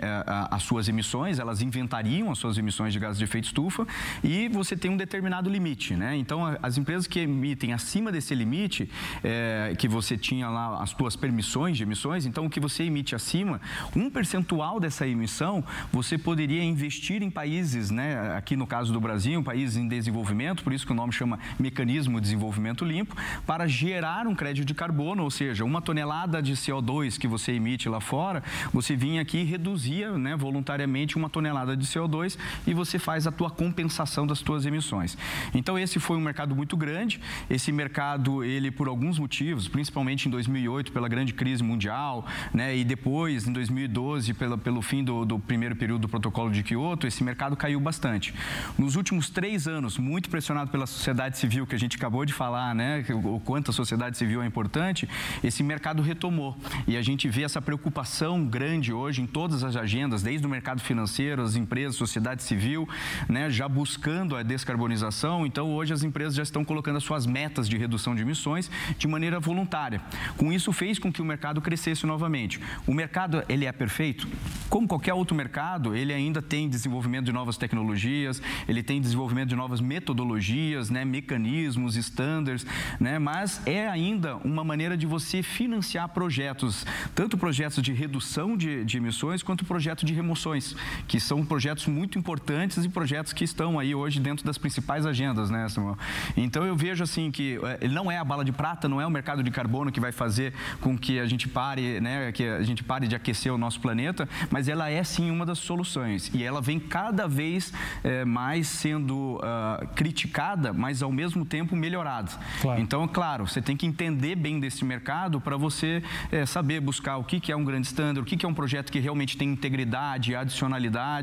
as 0.52 0.64
suas 0.64 0.88
emissões, 0.88 1.40
elas 1.40 1.62
inventariam 1.66 2.32
as 2.32 2.38
suas 2.38 2.58
emissões 2.58 2.94
de 2.94 3.00
gases 3.00 3.18
de 3.18 3.24
efeito 3.24 3.46
estufa 3.46 3.88
e 4.24 4.48
você 4.50 4.76
tem 4.76 4.92
um 4.92 4.98
determinado 4.98 5.50
limite, 5.50 5.96
né? 5.96 6.16
Então, 6.16 6.58
as 6.62 6.78
empresas 6.78 7.08
que 7.08 7.20
emitem 7.20 7.74
acima 7.74 8.12
desse 8.12 8.34
limite, 8.36 8.90
é, 9.24 9.74
que 9.78 9.88
você 9.88 10.18
tinha 10.18 10.50
lá 10.50 10.82
as 10.82 10.92
suas 10.92 11.16
permissões 11.16 11.78
de 11.78 11.84
emissões, 11.84 12.26
então 12.26 12.46
o 12.46 12.50
que 12.50 12.60
você 12.60 12.84
emite 12.84 13.16
acima, 13.16 13.60
um 13.96 14.10
percentual 14.10 14.80
dessa 14.80 15.08
emissão, 15.08 15.64
você 15.92 16.18
poderia 16.18 16.64
investir 16.64 17.22
em 17.22 17.30
países, 17.30 17.90
né? 17.90 18.36
Aqui 18.38 18.56
no 18.56 18.68
caso 18.68 18.94
do 18.94 19.00
Brasil, 19.00 19.40
um 19.40 19.44
país 19.44 19.76
em 19.76 19.88
desenvolvimento, 19.88 20.64
por 20.64 20.74
isso 20.74 20.86
que 20.86 20.92
o 20.92 20.96
nome 20.96 21.12
chama 21.12 21.40
Mecanismo 21.60 22.20
de 22.20 22.26
Desenvolvimento 22.26 22.86
Limpo, 22.86 23.16
para 23.46 23.68
gerar 23.68 24.28
um 24.28 24.36
crédito 24.36 24.66
de 24.66 24.74
carbono, 24.74 25.24
ou 25.24 25.32
seja, 25.32 25.64
uma 25.64 25.82
tonelada 25.82 26.42
de 26.42 26.54
CO2 26.54 27.18
que 27.18 27.28
você 27.28 27.54
emite 27.54 27.90
lá 27.90 28.00
fora, 28.00 28.44
você 28.72 28.96
vinha 28.96 29.22
aqui 29.22 29.40
e 29.40 29.44
reduzia, 29.44 30.18
né, 30.18 30.36
voluntariamente 30.36 31.16
uma 31.18 31.30
tonelada 31.30 31.55
tonelada 31.56 31.78
de 31.78 31.86
CO2 31.86 32.38
e 32.68 32.74
você 32.74 33.00
faz 33.00 33.26
a 33.26 33.32
tua 33.32 33.50
compensação 33.50 34.28
das 34.28 34.42
tuas 34.42 34.66
emissões. 34.66 35.18
Então 35.54 35.80
esse 35.80 36.00
foi 36.00 36.18
um 36.18 36.22
mercado 36.22 36.56
muito 36.56 36.76
grande. 36.76 37.22
Esse 37.50 37.72
mercado, 37.72 38.44
ele 38.44 38.70
por 38.70 38.88
alguns 38.88 39.18
motivos, 39.18 39.68
principalmente 39.68 40.28
em 40.28 40.32
2008 40.32 40.92
pela 40.92 41.08
grande 41.08 41.34
crise 41.34 41.64
mundial, 41.64 42.26
né, 42.54 42.76
e 42.76 42.84
depois 42.84 43.48
em 43.48 43.54
2012 43.54 44.34
pela, 44.34 44.58
pelo 44.58 44.82
fim 44.82 45.04
do, 45.04 45.24
do 45.24 45.40
primeiro 45.40 45.76
período 45.76 46.02
do 46.02 46.10
protocolo 46.10 46.52
de 46.52 46.62
Kyoto, 46.64 47.08
esse 47.08 47.24
mercado 47.24 47.56
caiu 47.56 47.80
bastante. 47.80 48.34
Nos 48.78 48.96
últimos 48.96 49.30
três 49.30 49.68
anos, 49.68 49.98
muito 49.98 50.30
pressionado 50.30 50.70
pela 50.70 50.86
sociedade 50.86 51.38
civil 51.38 51.66
que 51.66 51.76
a 51.76 51.80
gente 51.80 51.96
acabou 51.96 52.26
de 52.26 52.34
falar, 52.34 52.76
né, 52.76 53.06
o 53.10 53.40
quanto 53.40 53.72
a 53.72 53.74
sociedade 53.74 54.18
civil 54.18 54.42
é 54.42 54.46
importante, 54.46 55.08
esse 55.44 55.64
mercado 55.64 56.02
retomou 56.02 56.58
e 56.88 56.98
a 56.98 57.02
gente 57.02 57.30
vê 57.30 57.44
essa 57.44 57.62
preocupação 57.62 58.46
grande 58.46 58.92
hoje 58.92 59.22
em 59.22 59.28
todas 59.28 59.64
as 59.64 59.76
agendas, 59.76 60.22
desde 60.22 60.46
o 60.46 60.50
mercado 60.50 60.82
financeiro, 60.82 61.35
as 61.44 61.56
empresas, 61.56 61.96
sociedade 61.96 62.44
civil, 62.44 62.88
né, 63.28 63.50
já 63.50 63.68
buscando 63.68 64.36
a 64.36 64.44
descarbonização. 64.44 65.46
Então, 65.46 65.74
hoje 65.74 65.94
as 65.94 66.04
empresas 66.04 66.36
já 66.36 66.44
estão 66.44 66.64
colocando 66.64 66.98
as 66.98 67.04
suas 67.04 67.26
metas 67.26 67.68
de 67.68 67.78
redução 67.78 68.16
de 68.16 68.22
emissões 68.22 68.70
de 68.98 69.08
maneira 69.08 69.40
voluntária. 69.40 70.02
Com 70.38 70.52
isso, 70.52 70.72
fez 70.72 71.00
com 71.00 71.12
que 71.12 71.22
o 71.22 71.26
mercado 71.26 71.62
crescesse 71.62 72.06
novamente. 72.06 72.60
O 72.86 72.94
mercado, 72.94 73.44
ele 73.48 73.66
é 73.66 73.72
perfeito? 73.72 74.28
Como 74.70 74.88
qualquer 74.88 75.14
outro 75.14 75.36
mercado, 75.36 75.96
ele 75.96 76.14
ainda 76.14 76.42
tem 76.42 76.70
desenvolvimento 76.70 77.26
de 77.26 77.32
novas 77.32 77.58
tecnologias, 77.58 78.42
ele 78.68 78.84
tem 78.84 79.02
desenvolvimento 79.02 79.50
de 79.50 79.56
novas 79.56 79.80
metodologias, 79.82 80.90
né, 80.90 81.06
mecanismos, 81.06 81.96
standards, 81.96 82.66
né, 83.00 83.20
mas 83.20 83.62
é 83.66 83.88
ainda 83.88 84.38
uma 84.38 84.64
maneira 84.64 84.98
de 84.98 85.06
você 85.06 85.42
financiar 85.42 86.10
projetos, 86.10 86.86
tanto 87.14 87.38
projetos 87.38 87.84
de 87.84 87.94
redução 87.94 88.58
de, 88.58 88.84
de 88.84 88.98
emissões 88.98 89.44
quanto 89.44 89.66
projetos 89.66 90.06
de 90.06 90.14
remoções, 90.14 90.76
que 91.08 91.20
são 91.26 91.46
projetos 91.46 91.88
muito 91.88 92.18
importantes 92.18 92.84
e 92.84 92.90
projetos 92.90 93.34
que 93.34 93.44
estão 93.44 93.80
aí 93.80 93.94
hoje 93.94 94.20
dentro 94.20 94.46
das 94.46 94.58
principais 94.58 95.06
agendas, 95.06 95.50
né, 95.50 95.68
Samuel? 95.70 95.98
Então 96.38 96.66
eu 96.66 96.76
vejo 96.76 97.04
assim 97.04 97.32
que 97.32 97.60
é, 97.82 97.88
não 97.88 98.12
é 98.12 98.18
a 98.18 98.24
bala 98.24 98.46
de 98.46 98.52
prata, 98.52 98.88
não 98.88 99.02
é 99.02 99.06
o 99.06 99.10
mercado 99.10 99.44
de 99.44 99.52
carbono 99.52 99.92
que 99.92 100.00
vai 100.00 100.12
fazer 100.12 100.54
com 100.80 100.98
que 100.98 101.20
a 101.20 101.26
gente 101.26 101.48
pare, 101.48 102.00
né, 102.00 102.32
que 102.32 102.44
a 102.44 102.64
gente 102.64 102.84
pare 102.84 103.08
de 103.08 103.16
aquecer 103.16 103.54
o 103.54 103.58
nosso 103.58 103.80
planeta, 103.80 104.28
mas 104.50 104.68
ela 104.68 104.90
é 104.90 105.04
sim 105.04 105.32
uma 105.32 105.46
das 105.46 105.60
soluções 105.60 106.32
e 106.34 106.44
ela 106.44 106.62
vem 106.62 106.80
cada 106.80 107.28
vez 107.28 107.74
é, 108.04 108.24
mais 108.24 108.68
sendo 108.68 109.36
uh, 109.36 109.88
criticada, 109.96 110.72
mas 110.74 111.02
ao 111.02 111.12
mesmo 111.12 111.46
tempo 111.46 111.76
melhorada. 111.76 112.32
Claro. 112.62 112.82
Então, 112.82 113.08
claro, 113.08 113.48
você 113.48 113.62
tem 113.62 113.76
que 113.76 113.86
entender 113.86 114.36
bem 114.36 114.60
desse 114.60 114.84
mercado 114.84 115.40
para 115.42 115.58
você 115.58 116.04
é, 116.32 116.46
saber 116.46 116.80
buscar 116.80 117.18
o 117.18 117.24
que, 117.24 117.40
que 117.40 117.52
é 117.52 117.56
um 117.56 117.64
grande 117.64 117.88
standard, 117.88 118.20
o 118.20 118.26
que, 118.26 118.38
que 118.38 118.46
é 118.46 118.50
um 118.50 118.54
projeto 118.54 118.92
que 118.92 119.00
realmente 119.00 119.38
tem 119.38 119.50
integridade, 119.50 120.36
adicionalidade, 120.36 121.15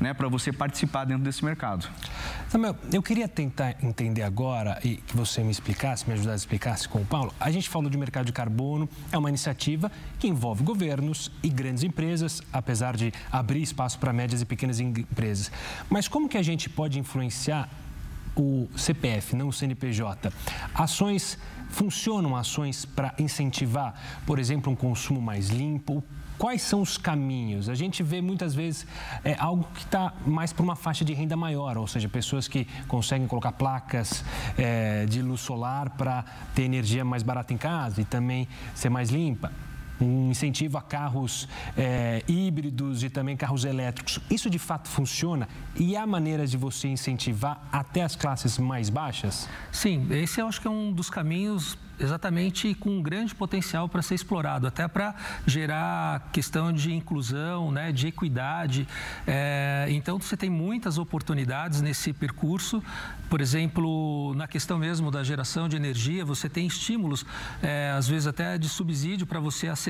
né, 0.00 0.14
para 0.14 0.28
você 0.28 0.52
participar 0.52 1.04
dentro 1.04 1.22
desse 1.24 1.44
mercado. 1.44 1.88
Samuel, 2.48 2.76
eu 2.92 3.02
queria 3.02 3.28
tentar 3.28 3.76
entender 3.82 4.22
agora 4.22 4.78
e 4.84 4.96
que 4.96 5.16
você 5.16 5.42
me 5.42 5.50
explicasse, 5.50 6.06
me 6.06 6.14
ajudasse 6.14 6.34
a 6.34 6.36
explicar 6.36 6.76
com 6.88 7.00
o 7.00 7.04
Paulo. 7.04 7.32
A 7.38 7.50
gente 7.50 7.68
falou 7.68 7.90
de 7.90 7.96
mercado 7.96 8.26
de 8.26 8.32
carbono, 8.32 8.88
é 9.10 9.18
uma 9.18 9.28
iniciativa 9.28 9.90
que 10.18 10.28
envolve 10.28 10.62
governos 10.62 11.30
e 11.42 11.48
grandes 11.48 11.82
empresas, 11.82 12.42
apesar 12.52 12.96
de 12.96 13.12
abrir 13.30 13.62
espaço 13.62 13.98
para 13.98 14.12
médias 14.12 14.42
e 14.42 14.44
pequenas 14.44 14.80
empresas. 14.80 15.50
Mas 15.88 16.08
como 16.08 16.28
que 16.28 16.36
a 16.36 16.42
gente 16.42 16.68
pode 16.68 16.98
influenciar 16.98 17.68
o 18.36 18.68
CPF, 18.76 19.34
não 19.34 19.48
o 19.48 19.52
CNPJ? 19.52 20.32
Ações 20.74 21.38
funcionam 21.70 22.36
ações 22.36 22.84
para 22.84 23.14
incentivar, 23.18 23.94
por 24.24 24.38
exemplo, 24.38 24.72
um 24.72 24.76
consumo 24.76 25.20
mais 25.20 25.48
limpo? 25.48 26.02
Quais 26.38 26.62
são 26.62 26.82
os 26.82 26.98
caminhos? 26.98 27.68
A 27.68 27.74
gente 27.74 28.02
vê 28.02 28.20
muitas 28.20 28.54
vezes 28.54 28.86
é, 29.24 29.34
algo 29.38 29.66
que 29.74 29.84
está 29.84 30.12
mais 30.26 30.52
para 30.52 30.62
uma 30.62 30.76
faixa 30.76 31.04
de 31.04 31.14
renda 31.14 31.36
maior, 31.36 31.78
ou 31.78 31.86
seja, 31.86 32.08
pessoas 32.08 32.46
que 32.46 32.66
conseguem 32.86 33.26
colocar 33.26 33.52
placas 33.52 34.24
é, 34.58 35.06
de 35.06 35.22
luz 35.22 35.40
solar 35.40 35.90
para 35.90 36.24
ter 36.54 36.62
energia 36.62 37.04
mais 37.04 37.22
barata 37.22 37.54
em 37.54 37.56
casa 37.56 38.00
e 38.00 38.04
também 38.04 38.46
ser 38.74 38.90
mais 38.90 39.10
limpa 39.10 39.50
um 40.00 40.30
incentivo 40.30 40.78
a 40.78 40.82
carros 40.82 41.48
é, 41.76 42.22
híbridos 42.28 43.02
e 43.02 43.10
também 43.10 43.36
carros 43.36 43.64
elétricos. 43.64 44.20
Isso 44.30 44.50
de 44.50 44.58
fato 44.58 44.88
funciona? 44.88 45.48
E 45.76 45.96
há 45.96 46.06
maneiras 46.06 46.50
de 46.50 46.56
você 46.56 46.88
incentivar 46.88 47.66
até 47.72 48.02
as 48.02 48.16
classes 48.16 48.58
mais 48.58 48.90
baixas? 48.90 49.48
Sim, 49.72 50.06
esse 50.10 50.40
eu 50.40 50.48
acho 50.48 50.60
que 50.60 50.66
é 50.66 50.70
um 50.70 50.92
dos 50.92 51.10
caminhos 51.10 51.78
exatamente 51.98 52.74
com 52.74 52.90
um 52.90 53.02
grande 53.02 53.34
potencial 53.34 53.88
para 53.88 54.02
ser 54.02 54.14
explorado, 54.14 54.66
até 54.66 54.86
para 54.86 55.14
gerar 55.46 56.28
questão 56.32 56.72
de 56.72 56.92
inclusão, 56.92 57.70
né, 57.70 57.90
de 57.92 58.08
equidade. 58.08 58.86
É, 59.26 59.86
então, 59.90 60.18
você 60.18 60.36
tem 60.36 60.50
muitas 60.50 60.98
oportunidades 60.98 61.80
nesse 61.80 62.12
percurso. 62.12 62.82
Por 63.28 63.40
exemplo, 63.40 64.34
na 64.36 64.46
questão 64.46 64.78
mesmo 64.78 65.10
da 65.10 65.24
geração 65.24 65.68
de 65.68 65.76
energia, 65.76 66.24
você 66.24 66.48
tem 66.48 66.66
estímulos, 66.66 67.24
é, 67.62 67.90
às 67.96 68.06
vezes 68.06 68.26
até 68.26 68.58
de 68.58 68.68
subsídio 68.68 69.26
para 69.26 69.40
você 69.40 69.68
acessar 69.68 69.85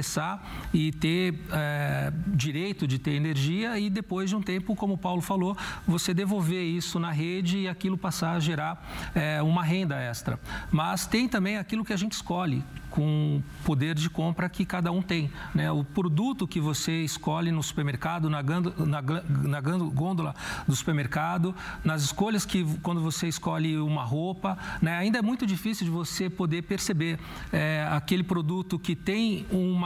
e 0.72 0.92
ter 0.92 1.34
é, 1.52 2.12
direito 2.28 2.86
de 2.86 2.98
ter 2.98 3.12
energia 3.12 3.78
e 3.78 3.90
depois 3.90 4.30
de 4.30 4.36
um 4.36 4.42
tempo, 4.42 4.74
como 4.74 4.94
o 4.94 4.98
Paulo 4.98 5.20
falou, 5.20 5.56
você 5.86 6.12
devolver 6.12 6.62
isso 6.62 6.98
na 6.98 7.10
rede 7.10 7.58
e 7.58 7.68
aquilo 7.68 7.96
passar 7.96 8.32
a 8.32 8.40
gerar 8.40 9.12
é, 9.14 9.42
uma 9.42 9.62
renda 9.62 9.96
extra. 9.96 10.38
Mas 10.70 11.06
tem 11.06 11.28
também 11.28 11.56
aquilo 11.56 11.84
que 11.84 11.92
a 11.92 11.96
gente 11.96 12.12
escolhe 12.12 12.64
com 12.96 13.42
poder 13.62 13.94
de 13.94 14.08
compra 14.08 14.48
que 14.48 14.64
cada 14.64 14.90
um 14.90 15.02
tem. 15.02 15.30
Né? 15.54 15.70
O 15.70 15.84
produto 15.84 16.48
que 16.48 16.58
você 16.58 17.02
escolhe 17.02 17.52
no 17.52 17.62
supermercado, 17.62 18.30
na, 18.30 18.42
na, 18.42 19.02
na 19.02 19.60
gôndola 19.60 20.34
do 20.66 20.74
supermercado, 20.74 21.54
nas 21.84 22.02
escolhas 22.02 22.46
que 22.46 22.64
quando 22.82 23.02
você 23.02 23.28
escolhe 23.28 23.76
uma 23.76 24.02
roupa, 24.02 24.56
né? 24.80 24.96
ainda 24.96 25.18
é 25.18 25.22
muito 25.22 25.46
difícil 25.46 25.84
de 25.84 25.90
você 25.90 26.30
poder 26.30 26.62
perceber 26.62 27.18
é, 27.52 27.86
aquele 27.90 28.22
produto 28.22 28.78
que 28.78 28.96
tem 28.96 29.46
uma 29.50 29.85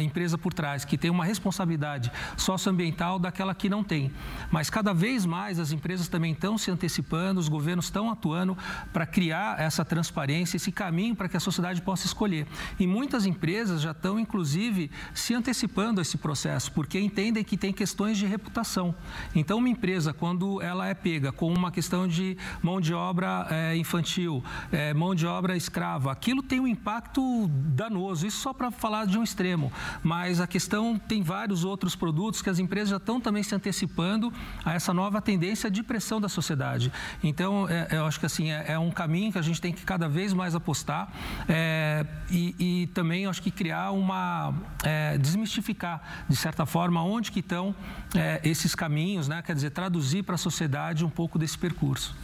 empresa 0.00 0.36
por 0.36 0.52
trás, 0.52 0.84
que 0.84 0.98
tem 0.98 1.10
uma 1.10 1.24
responsabilidade 1.24 2.12
socioambiental 2.36 3.18
daquela 3.18 3.54
que 3.54 3.68
não 3.68 3.82
tem. 3.82 4.12
Mas 4.50 4.68
cada 4.68 4.92
vez 4.92 5.24
mais 5.24 5.58
as 5.58 5.72
empresas 5.72 6.08
também 6.08 6.32
estão 6.32 6.58
se 6.58 6.70
antecipando, 6.70 7.40
os 7.40 7.48
governos 7.48 7.86
estão 7.86 8.10
atuando 8.10 8.56
para 8.92 9.06
criar 9.06 9.60
essa 9.60 9.84
transparência, 9.84 10.56
esse 10.56 10.70
caminho 10.70 11.14
para 11.14 11.28
que 11.28 11.36
a 11.36 11.40
sociedade 11.40 11.80
possa 11.82 12.06
escolher 12.06 12.26
escolher. 12.26 12.46
E 12.78 12.86
muitas 12.86 13.26
empresas 13.26 13.80
já 13.80 13.92
estão, 13.92 14.18
inclusive, 14.18 14.90
se 15.14 15.34
antecipando 15.34 16.00
a 16.00 16.02
esse 16.02 16.18
processo, 16.18 16.72
porque 16.72 16.98
entendem 16.98 17.44
que 17.44 17.56
tem 17.56 17.72
questões 17.72 18.18
de 18.18 18.26
reputação. 18.26 18.94
Então, 19.34 19.58
uma 19.58 19.68
empresa, 19.68 20.12
quando 20.12 20.60
ela 20.60 20.88
é 20.88 20.94
pega 20.94 21.30
com 21.30 21.52
uma 21.52 21.70
questão 21.70 22.08
de 22.08 22.36
mão 22.62 22.80
de 22.80 22.92
obra 22.92 23.46
é, 23.50 23.76
infantil, 23.76 24.42
é, 24.72 24.92
mão 24.92 25.14
de 25.14 25.26
obra 25.26 25.56
escrava, 25.56 26.10
aquilo 26.10 26.42
tem 26.42 26.58
um 26.58 26.66
impacto 26.66 27.48
danoso. 27.48 28.26
Isso 28.26 28.38
só 28.38 28.52
para 28.52 28.70
falar 28.70 29.06
de 29.06 29.15
um 29.18 29.22
extremo. 29.22 29.72
Mas 30.02 30.40
a 30.40 30.46
questão 30.46 30.98
tem 30.98 31.22
vários 31.22 31.64
outros 31.64 31.94
produtos 31.94 32.42
que 32.42 32.50
as 32.50 32.58
empresas 32.58 32.90
já 32.90 32.96
estão 32.96 33.20
também 33.20 33.42
se 33.42 33.54
antecipando 33.54 34.32
a 34.64 34.74
essa 34.74 34.92
nova 34.92 35.20
tendência 35.20 35.70
de 35.70 35.82
pressão 35.82 36.20
da 36.20 36.28
sociedade. 36.28 36.92
Então, 37.22 37.68
é, 37.68 37.88
eu 37.90 38.06
acho 38.06 38.20
que 38.20 38.26
assim 38.26 38.50
é, 38.50 38.72
é, 38.72 38.78
um 38.78 38.90
caminho 38.90 39.32
que 39.32 39.38
a 39.38 39.42
gente 39.42 39.60
tem 39.60 39.72
que 39.72 39.84
cada 39.84 40.08
vez 40.08 40.32
mais 40.32 40.54
apostar. 40.54 41.08
É, 41.48 42.04
e, 42.30 42.54
e 42.58 42.86
também 42.88 43.26
acho 43.26 43.42
que 43.42 43.50
criar 43.50 43.90
uma 43.92 44.54
é, 44.82 45.18
desmistificar 45.18 46.24
de 46.28 46.36
certa 46.36 46.66
forma 46.66 47.02
onde 47.02 47.30
que 47.30 47.40
estão 47.40 47.74
é, 48.14 48.40
esses 48.44 48.74
caminhos, 48.74 49.28
né? 49.28 49.42
Quer 49.42 49.54
dizer, 49.54 49.70
traduzir 49.70 50.22
para 50.22 50.34
a 50.34 50.38
sociedade 50.38 51.04
um 51.04 51.10
pouco 51.10 51.38
desse 51.38 51.58
percurso. 51.58 52.14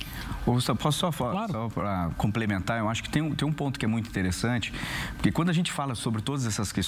Posso 0.45 0.99
só, 0.99 1.13
claro. 1.13 1.53
só 1.53 1.69
para 1.69 2.11
complementar? 2.17 2.79
Eu 2.79 2.89
acho 2.89 3.03
que 3.03 3.11
tem 3.11 3.23
um, 3.23 3.35
tem 3.35 3.47
um 3.47 3.53
ponto 3.53 3.79
que 3.79 3.85
é 3.85 3.89
muito 3.89 4.09
interessante, 4.09 4.73
porque 5.15 5.31
quando 5.31 5.51
a 5.51 5.53
gente 5.53 5.71
fala 5.71 5.95
sobre 5.95 6.21
todas 6.21 6.47
essas 6.47 6.73
questões, 6.73 6.82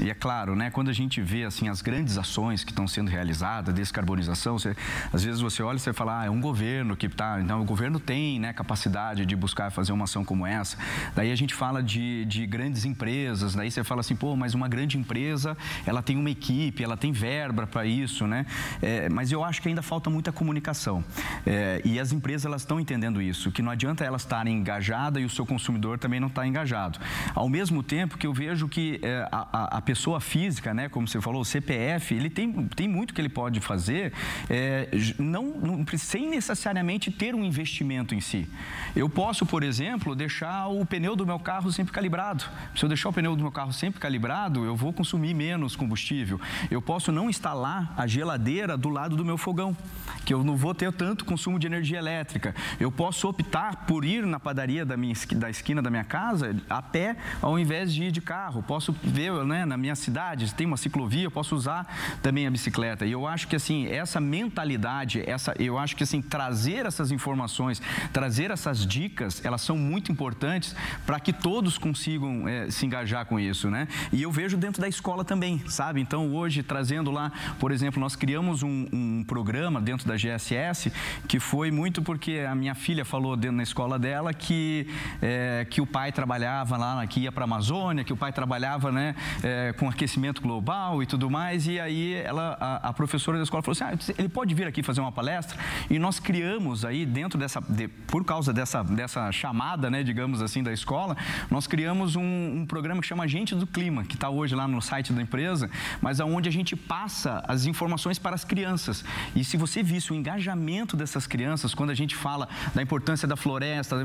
e 0.00 0.10
é 0.10 0.14
claro, 0.14 0.54
né, 0.54 0.70
quando 0.70 0.88
a 0.88 0.92
gente 0.92 1.20
vê 1.20 1.44
assim 1.44 1.68
as 1.68 1.82
grandes 1.82 2.16
ações 2.16 2.64
que 2.64 2.70
estão 2.70 2.86
sendo 2.86 3.10
realizadas, 3.10 3.74
descarbonização, 3.74 4.58
você, 4.58 4.76
às 5.12 5.24
vezes 5.24 5.40
você 5.40 5.62
olha 5.62 5.76
e 5.76 5.80
você 5.80 5.92
fala, 5.92 6.20
ah, 6.20 6.24
é 6.26 6.30
um 6.30 6.40
governo 6.40 6.96
que 6.96 7.06
está, 7.06 7.40
então 7.40 7.60
o 7.60 7.64
governo 7.64 7.98
tem 7.98 8.38
né, 8.38 8.52
capacidade 8.52 9.26
de 9.26 9.36
buscar 9.36 9.70
fazer 9.70 9.92
uma 9.92 10.04
ação 10.04 10.24
como 10.24 10.46
essa. 10.46 10.76
Daí 11.14 11.30
a 11.30 11.36
gente 11.36 11.54
fala 11.54 11.82
de, 11.82 12.24
de 12.26 12.46
grandes 12.46 12.84
empresas, 12.84 13.54
daí 13.54 13.70
você 13.70 13.82
fala 13.84 14.00
assim, 14.00 14.16
pô, 14.16 14.36
mas 14.36 14.54
uma 14.54 14.68
grande 14.68 14.98
empresa, 14.98 15.56
ela 15.86 16.02
tem 16.02 16.16
uma 16.16 16.30
equipe, 16.30 16.82
ela 16.82 16.96
tem 16.96 17.12
verba 17.12 17.66
para 17.66 17.84
isso, 17.84 18.26
né? 18.26 18.46
É, 18.80 19.08
mas 19.08 19.32
eu 19.32 19.44
acho 19.44 19.60
que 19.60 19.68
ainda 19.68 19.82
falta 19.82 20.10
muita 20.10 20.32
comunicação. 20.32 21.04
É, 21.46 21.80
e 21.84 21.98
as 21.98 22.12
empresas, 22.12 22.44
elas 22.46 22.62
estão 22.62 22.80
entendendo 22.80 23.20
isso, 23.20 23.50
que 23.50 23.62
não 23.62 23.70
adianta 23.70 24.04
elas 24.04 24.22
estarem 24.22 24.56
engajadas 24.56 25.22
e 25.22 25.26
o 25.26 25.30
seu 25.30 25.46
consumidor 25.46 25.98
também 25.98 26.20
não 26.20 26.28
está 26.28 26.46
engajado. 26.46 26.98
Ao 27.34 27.48
mesmo 27.48 27.82
tempo 27.82 28.18
que 28.18 28.26
eu 28.26 28.32
vejo 28.32 28.68
que 28.68 29.00
é, 29.02 29.28
a, 29.34 29.78
a, 29.78 29.82
pessoa 29.82 30.20
física, 30.20 30.72
né, 30.72 30.88
como 30.88 31.08
você 31.08 31.20
falou, 31.20 31.42
o 31.42 31.44
CPF, 31.44 32.14
ele 32.14 32.30
tem, 32.30 32.52
tem 32.68 32.86
muito 32.86 33.12
que 33.12 33.20
ele 33.20 33.28
pode 33.28 33.60
fazer, 33.60 34.12
é, 34.48 34.88
não, 35.18 35.44
não, 35.44 35.84
sem 35.96 36.28
necessariamente 36.28 37.10
ter 37.10 37.34
um 37.34 37.44
investimento 37.44 38.14
em 38.14 38.20
si. 38.20 38.48
Eu 38.94 39.08
posso, 39.08 39.44
por 39.44 39.62
exemplo, 39.62 40.14
deixar 40.14 40.68
o 40.68 40.86
pneu 40.86 41.16
do 41.16 41.26
meu 41.26 41.38
carro 41.38 41.72
sempre 41.72 41.92
calibrado. 41.92 42.44
Se 42.76 42.84
eu 42.84 42.88
deixar 42.88 43.08
o 43.08 43.12
pneu 43.12 43.34
do 43.34 43.42
meu 43.42 43.52
carro 43.52 43.72
sempre 43.72 44.00
calibrado, 44.00 44.64
eu 44.64 44.76
vou 44.76 44.92
consumir 44.92 45.34
menos 45.34 45.74
combustível. 45.74 46.40
Eu 46.70 46.80
posso 46.80 47.10
não 47.10 47.28
instalar 47.28 47.92
a 47.96 48.06
geladeira 48.06 48.76
do 48.76 48.88
lado 48.88 49.16
do 49.16 49.24
meu 49.24 49.36
fogão, 49.36 49.76
que 50.24 50.32
eu 50.32 50.44
não 50.44 50.56
vou 50.56 50.74
ter 50.74 50.92
tanto 50.92 51.24
consumo 51.24 51.58
de 51.58 51.66
energia 51.66 51.98
elétrica. 51.98 52.54
Eu 52.78 52.92
posso 52.92 53.28
optar 53.28 53.86
por 53.86 54.04
ir 54.04 54.24
na 54.26 54.38
padaria 54.38 54.84
da, 54.84 54.96
minha, 54.96 55.14
da 55.36 55.50
esquina 55.50 55.82
da 55.82 55.90
minha 55.90 56.04
casa 56.04 56.54
a 56.68 56.80
pé, 56.80 57.16
ao 57.42 57.58
invés 57.58 57.92
de 57.92 58.04
ir 58.04 58.12
de 58.12 58.20
carro. 58.20 58.62
Posso 58.62 58.92
ver, 59.02 59.23
né, 59.30 59.64
na 59.64 59.76
minha 59.76 59.94
cidade, 59.94 60.54
tem 60.54 60.66
uma 60.66 60.76
ciclovia, 60.76 61.24
eu 61.24 61.30
posso 61.30 61.54
usar 61.54 61.86
também 62.22 62.46
a 62.46 62.50
bicicleta. 62.50 63.04
E 63.04 63.12
eu 63.12 63.26
acho 63.26 63.48
que, 63.48 63.56
assim, 63.56 63.86
essa 63.86 64.20
mentalidade, 64.20 65.22
essa, 65.26 65.54
eu 65.58 65.78
acho 65.78 65.96
que, 65.96 66.04
assim, 66.04 66.22
trazer 66.22 66.86
essas 66.86 67.10
informações, 67.10 67.80
trazer 68.12 68.50
essas 68.50 68.86
dicas, 68.86 69.44
elas 69.44 69.62
são 69.62 69.76
muito 69.76 70.10
importantes 70.10 70.74
para 71.06 71.20
que 71.20 71.32
todos 71.32 71.78
consigam 71.78 72.48
é, 72.48 72.70
se 72.70 72.86
engajar 72.86 73.26
com 73.26 73.38
isso, 73.38 73.70
né? 73.70 73.88
E 74.12 74.22
eu 74.22 74.30
vejo 74.30 74.56
dentro 74.56 74.80
da 74.80 74.88
escola 74.88 75.24
também, 75.24 75.62
sabe? 75.68 76.00
Então, 76.00 76.32
hoje, 76.32 76.62
trazendo 76.62 77.10
lá, 77.10 77.32
por 77.58 77.72
exemplo, 77.72 78.00
nós 78.00 78.16
criamos 78.16 78.62
um, 78.62 78.86
um 78.92 79.24
programa 79.26 79.80
dentro 79.80 80.06
da 80.06 80.16
GSS 80.16 80.92
que 81.28 81.38
foi 81.38 81.70
muito 81.70 82.02
porque 82.02 82.46
a 82.48 82.54
minha 82.54 82.74
filha 82.74 83.04
falou 83.04 83.36
dentro 83.36 83.58
da 83.58 83.62
escola 83.62 83.98
dela 83.98 84.32
que, 84.32 84.86
é, 85.20 85.66
que 85.68 85.80
o 85.80 85.86
pai 85.86 86.12
trabalhava 86.12 86.76
lá, 86.76 87.06
que 87.06 87.20
ia 87.20 87.32
para 87.32 87.44
a 87.44 87.46
Amazônia, 87.46 88.04
que 88.04 88.12
o 88.12 88.16
pai 88.16 88.32
trabalhava 88.32 88.90
né, 88.90 89.03
é, 89.42 89.72
com 89.72 89.88
aquecimento 89.88 90.40
global 90.40 91.02
e 91.02 91.06
tudo 91.06 91.28
mais. 91.28 91.66
E 91.66 91.80
aí 91.80 92.14
ela, 92.14 92.56
a, 92.60 92.88
a 92.88 92.92
professora 92.92 93.38
da 93.38 93.44
escola 93.44 93.62
falou 93.62 93.72
assim: 93.72 93.84
ah, 93.84 94.14
ele 94.16 94.28
pode 94.28 94.54
vir 94.54 94.66
aqui 94.66 94.82
fazer 94.82 95.00
uma 95.00 95.12
palestra? 95.12 95.58
E 95.90 95.98
nós 95.98 96.18
criamos 96.18 96.84
aí 96.84 97.04
dentro 97.04 97.38
dessa, 97.38 97.60
de, 97.60 97.88
por 97.88 98.24
causa 98.24 98.52
dessa, 98.52 98.82
dessa 98.82 99.30
chamada, 99.32 99.90
né, 99.90 100.02
digamos 100.02 100.40
assim, 100.40 100.62
da 100.62 100.72
escola, 100.72 101.16
nós 101.50 101.66
criamos 101.66 102.16
um, 102.16 102.60
um 102.60 102.66
programa 102.66 103.00
que 103.00 103.06
chama 103.06 103.24
Agente 103.24 103.54
do 103.54 103.66
Clima, 103.66 104.04
que 104.04 104.14
está 104.14 104.30
hoje 104.30 104.54
lá 104.54 104.68
no 104.68 104.80
site 104.80 105.12
da 105.12 105.20
empresa, 105.20 105.68
mas 106.00 106.20
aonde 106.20 106.48
a 106.48 106.52
gente 106.52 106.76
passa 106.76 107.42
as 107.48 107.66
informações 107.66 108.18
para 108.18 108.34
as 108.34 108.44
crianças. 108.44 109.04
E 109.34 109.44
se 109.44 109.56
você 109.56 109.82
visse 109.82 110.12
o 110.12 110.14
engajamento 110.14 110.96
dessas 110.96 111.26
crianças, 111.26 111.74
quando 111.74 111.90
a 111.90 111.94
gente 111.94 112.14
fala 112.14 112.48
da 112.74 112.82
importância 112.82 113.26
da 113.26 113.36
floresta, 113.36 113.96
da 113.96 114.04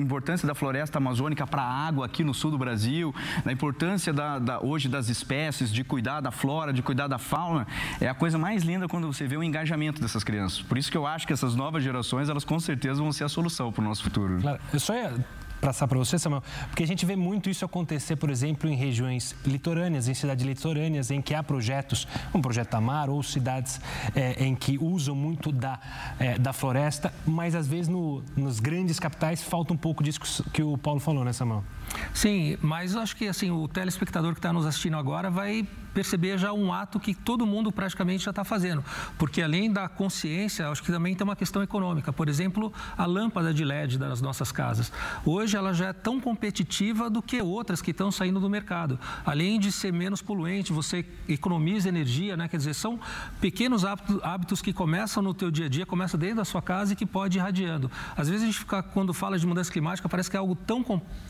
importância 0.00 0.46
da 0.46 0.54
floresta 0.54 0.98
amazônica 0.98 1.46
para 1.46 1.62
a 1.62 1.86
água 1.86 2.06
aqui 2.06 2.22
no 2.22 2.34
sul 2.34 2.50
do 2.50 2.58
Brasil, 2.58 3.14
da 3.44 3.52
importância 3.52 4.12
da, 4.12 4.19
da, 4.38 4.60
hoje 4.60 4.88
das 4.88 5.08
espécies, 5.08 5.72
de 5.72 5.82
cuidar 5.84 6.20
da 6.20 6.30
flora, 6.30 6.72
de 6.72 6.82
cuidar 6.82 7.06
da 7.06 7.18
fauna, 7.18 7.66
é 8.00 8.08
a 8.08 8.14
coisa 8.14 8.38
mais 8.38 8.62
linda 8.62 8.88
quando 8.88 9.06
você 9.06 9.26
vê 9.26 9.36
o 9.36 9.42
engajamento 9.42 10.00
dessas 10.00 10.24
crianças. 10.24 10.62
Por 10.62 10.78
isso 10.78 10.90
que 10.90 10.96
eu 10.96 11.06
acho 11.06 11.26
que 11.26 11.32
essas 11.32 11.54
novas 11.54 11.82
gerações, 11.82 12.28
elas 12.28 12.44
com 12.44 12.58
certeza 12.58 13.02
vão 13.02 13.12
ser 13.12 13.24
a 13.24 13.28
solução 13.28 13.72
para 13.72 13.82
o 13.82 13.84
nosso 13.84 14.02
futuro. 14.02 14.38
Claro, 14.40 14.60
eu 14.72 14.80
só 14.80 14.94
ia 14.94 15.14
passar 15.60 15.86
para 15.86 15.98
você, 15.98 16.18
Samuel, 16.18 16.42
porque 16.68 16.82
a 16.82 16.86
gente 16.86 17.04
vê 17.04 17.14
muito 17.14 17.50
isso 17.50 17.64
acontecer, 17.64 18.16
por 18.16 18.30
exemplo, 18.30 18.68
em 18.68 18.74
regiões 18.74 19.36
litorâneas, 19.44 20.08
em 20.08 20.14
cidades 20.14 20.44
litorâneas, 20.44 21.10
em 21.10 21.20
que 21.20 21.34
há 21.34 21.42
projetos, 21.42 22.08
um 22.34 22.40
projeto 22.40 22.74
Amar, 22.74 23.10
ou 23.10 23.22
cidades 23.22 23.80
é, 24.14 24.42
em 24.42 24.54
que 24.54 24.78
usam 24.78 25.14
muito 25.14 25.52
da, 25.52 25.78
é, 26.18 26.38
da 26.38 26.52
floresta, 26.52 27.12
mas 27.26 27.54
às 27.54 27.66
vezes 27.66 27.88
no, 27.88 28.22
nos 28.36 28.58
grandes 28.58 28.98
capitais 28.98 29.42
falta 29.42 29.72
um 29.72 29.76
pouco 29.76 30.02
disso 30.02 30.20
que 30.52 30.62
o 30.62 30.78
Paulo 30.78 31.00
falou, 31.00 31.24
né, 31.24 31.32
Samuel? 31.32 31.64
Sim, 32.12 32.56
mas 32.60 32.96
acho 32.96 33.16
que 33.16 33.28
assim 33.28 33.50
o 33.50 33.66
telespectador 33.68 34.32
que 34.32 34.38
está 34.38 34.52
nos 34.52 34.66
assistindo 34.66 34.96
agora 34.96 35.30
vai 35.30 35.66
perceber 35.92 36.38
já 36.38 36.52
um 36.52 36.72
ato 36.72 37.00
que 37.00 37.14
todo 37.14 37.44
mundo 37.44 37.72
praticamente 37.72 38.24
já 38.24 38.30
está 38.30 38.44
fazendo. 38.44 38.84
Porque 39.18 39.42
além 39.42 39.72
da 39.72 39.88
consciência, 39.88 40.68
acho 40.68 40.82
que 40.82 40.92
também 40.92 41.14
tem 41.14 41.24
uma 41.24 41.36
questão 41.36 41.62
econômica. 41.62 42.12
Por 42.12 42.28
exemplo, 42.28 42.72
a 42.96 43.06
lâmpada 43.06 43.52
de 43.52 43.64
LED 43.64 43.98
das 43.98 44.20
nossas 44.20 44.52
casas. 44.52 44.92
Hoje 45.24 45.56
ela 45.56 45.72
já 45.72 45.88
é 45.88 45.92
tão 45.92 46.20
competitiva 46.20 47.10
do 47.10 47.20
que 47.20 47.42
outras 47.42 47.82
que 47.82 47.90
estão 47.90 48.10
saindo 48.10 48.38
do 48.38 48.48
mercado. 48.48 48.98
Além 49.24 49.58
de 49.58 49.72
ser 49.72 49.92
menos 49.92 50.22
poluente, 50.22 50.72
você 50.72 51.04
economiza 51.28 51.88
energia, 51.88 52.36
né? 52.36 52.48
Quer 52.48 52.58
dizer, 52.58 52.74
são 52.74 53.00
pequenos 53.40 53.84
hábitos 53.84 54.62
que 54.62 54.72
começam 54.72 55.22
no 55.22 55.34
teu 55.34 55.50
dia 55.50 55.66
a 55.66 55.68
dia, 55.68 55.84
começam 55.84 56.18
dentro 56.20 56.36
da 56.36 56.44
sua 56.44 56.62
casa 56.62 56.92
e 56.92 56.96
que 56.96 57.04
pode 57.04 57.36
ir 57.36 57.40
irradiando. 57.40 57.90
Às 58.16 58.28
vezes 58.28 58.44
a 58.44 58.46
gente 58.46 58.58
fica, 58.60 58.82
quando 58.82 59.12
fala 59.12 59.38
de 59.38 59.46
mudança 59.46 59.72
climática, 59.72 60.08
parece 60.08 60.30
que 60.30 60.36
é 60.36 60.38
algo 60.38 60.54
tão... 60.54 60.80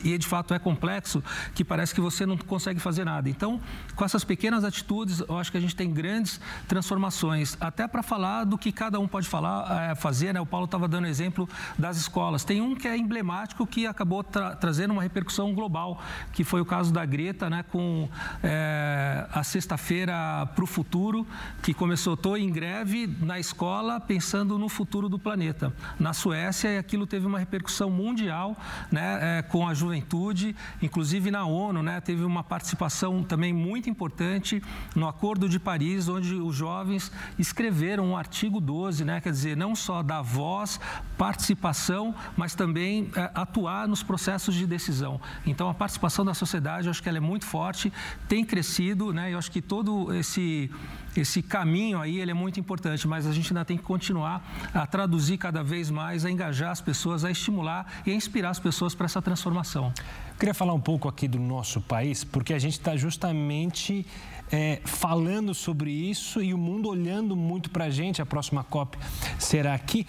E 0.03 0.17
de 0.17 0.27
fato 0.27 0.50
é 0.55 0.59
complexo, 0.59 1.23
que 1.55 1.63
parece 1.63 1.93
que 1.93 2.01
você 2.01 2.25
não 2.25 2.37
consegue 2.37 2.79
fazer 2.79 3.05
nada. 3.05 3.29
Então, 3.29 3.59
com 3.95 4.05
essas 4.05 4.23
pequenas 4.23 4.63
atitudes, 4.63 5.19
eu 5.19 5.37
acho 5.37 5.51
que 5.51 5.57
a 5.57 5.61
gente 5.61 5.75
tem 5.75 5.91
grandes 5.91 6.39
transformações. 6.67 7.57
Até 7.59 7.87
para 7.87 8.03
falar 8.03 8.43
do 8.43 8.57
que 8.57 8.71
cada 8.71 8.99
um 8.99 9.07
pode 9.07 9.27
falar, 9.27 9.91
é, 9.91 9.95
fazer, 9.95 10.33
né? 10.33 10.41
O 10.41 10.45
Paulo 10.45 10.65
estava 10.65 10.87
dando 10.87 11.07
exemplo 11.07 11.47
das 11.77 11.97
escolas. 11.97 12.43
Tem 12.43 12.61
um 12.61 12.75
que 12.75 12.87
é 12.87 12.97
emblemático 12.97 13.65
que 13.65 13.85
acabou 13.85 14.23
tra 14.23 14.55
trazendo 14.55 14.91
uma 14.91 15.01
repercussão 15.01 15.53
global, 15.53 16.01
que 16.33 16.43
foi 16.43 16.61
o 16.61 16.65
caso 16.65 16.91
da 16.93 17.05
Greta, 17.05 17.49
né? 17.49 17.63
Com 17.63 18.09
é, 18.43 19.27
a 19.31 19.43
sexta-feira 19.43 20.45
para 20.55 20.63
o 20.63 20.67
futuro, 20.67 21.25
que 21.61 21.73
começou, 21.73 22.13
estou 22.13 22.37
em 22.37 22.51
greve 22.51 23.07
na 23.21 23.39
escola 23.39 23.99
pensando 23.99 24.57
no 24.57 24.69
futuro 24.69 25.09
do 25.09 25.19
planeta. 25.19 25.73
Na 25.99 26.13
Suécia, 26.13 26.79
aquilo 26.79 27.05
teve 27.05 27.25
uma 27.25 27.39
repercussão 27.39 27.89
mundial, 27.89 28.55
né? 28.91 29.39
É, 29.39 29.41
com 29.41 29.67
a 29.67 29.73
juventude, 29.73 30.40
inclusive 30.81 31.31
na 31.31 31.45
ONU, 31.45 31.81
né? 31.81 32.01
Teve 32.01 32.23
uma 32.23 32.43
participação 32.43 33.23
também 33.23 33.53
muito 33.53 33.89
importante 33.89 34.61
no 34.95 35.07
Acordo 35.07 35.47
de 35.47 35.59
Paris, 35.59 36.07
onde 36.07 36.35
os 36.35 36.55
jovens 36.55 37.11
escreveram 37.37 38.05
um 38.05 38.17
artigo 38.17 38.59
12, 38.59 39.05
né? 39.05 39.21
quer 39.21 39.31
dizer, 39.31 39.55
não 39.55 39.75
só 39.75 40.01
dar 40.03 40.21
voz, 40.21 40.79
participação, 41.17 42.15
mas 42.35 42.55
também 42.55 43.09
é, 43.15 43.31
atuar 43.33 43.87
nos 43.87 44.03
processos 44.03 44.55
de 44.55 44.65
decisão. 44.65 45.19
Então, 45.45 45.69
a 45.69 45.73
participação 45.73 46.25
da 46.25 46.33
sociedade, 46.33 46.87
eu 46.87 46.91
acho 46.91 47.01
que 47.01 47.09
ela 47.09 47.17
é 47.17 47.21
muito 47.21 47.45
forte, 47.45 47.91
tem 48.27 48.43
crescido, 48.43 49.13
né? 49.13 49.33
eu 49.33 49.37
acho 49.37 49.51
que 49.51 49.61
todo 49.61 50.13
esse 50.13 50.69
esse 51.15 51.41
caminho 51.41 51.99
aí 51.99 52.19
ele 52.19 52.31
é 52.31 52.33
muito 52.33 52.59
importante, 52.59 53.07
mas 53.07 53.27
a 53.27 53.33
gente 53.33 53.51
ainda 53.51 53.65
tem 53.65 53.77
que 53.77 53.83
continuar 53.83 54.69
a 54.73 54.85
traduzir 54.87 55.37
cada 55.37 55.63
vez 55.63 55.89
mais, 55.89 56.25
a 56.25 56.31
engajar 56.31 56.71
as 56.71 56.81
pessoas, 56.81 57.25
a 57.25 57.31
estimular 57.31 58.01
e 58.05 58.11
a 58.11 58.13
inspirar 58.13 58.49
as 58.49 58.59
pessoas 58.59 58.95
para 58.95 59.05
essa 59.05 59.21
transformação. 59.21 59.93
Eu 60.31 60.35
queria 60.37 60.53
falar 60.53 60.73
um 60.73 60.79
pouco 60.79 61.07
aqui 61.07 61.27
do 61.27 61.39
nosso 61.39 61.81
país, 61.81 62.23
porque 62.23 62.53
a 62.53 62.59
gente 62.59 62.73
está 62.73 62.95
justamente 62.95 64.05
é, 64.51 64.81
falando 64.85 65.53
sobre 65.53 65.91
isso 65.91 66.41
e 66.41 66.53
o 66.53 66.57
mundo 66.57 66.89
olhando 66.89 67.35
muito 67.35 67.69
para 67.69 67.85
a 67.85 67.89
gente. 67.89 68.21
A 68.21 68.25
próxima 68.25 68.63
COP 68.63 68.97
será 69.39 69.73
aqui. 69.73 70.05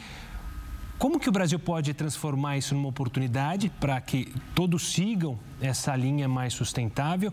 Como 0.99 1.19
que 1.19 1.29
o 1.29 1.33
Brasil 1.33 1.59
pode 1.59 1.93
transformar 1.95 2.59
isso 2.59 2.77
numa 2.77 2.89
oportunidade 2.89 3.69
para 3.81 4.01
que 4.01 4.33
todos 4.55 4.93
sigam 4.93 5.37
essa 5.61 5.97
linha 5.97 6.29
mais 6.29 6.55
sustentável 6.55 7.33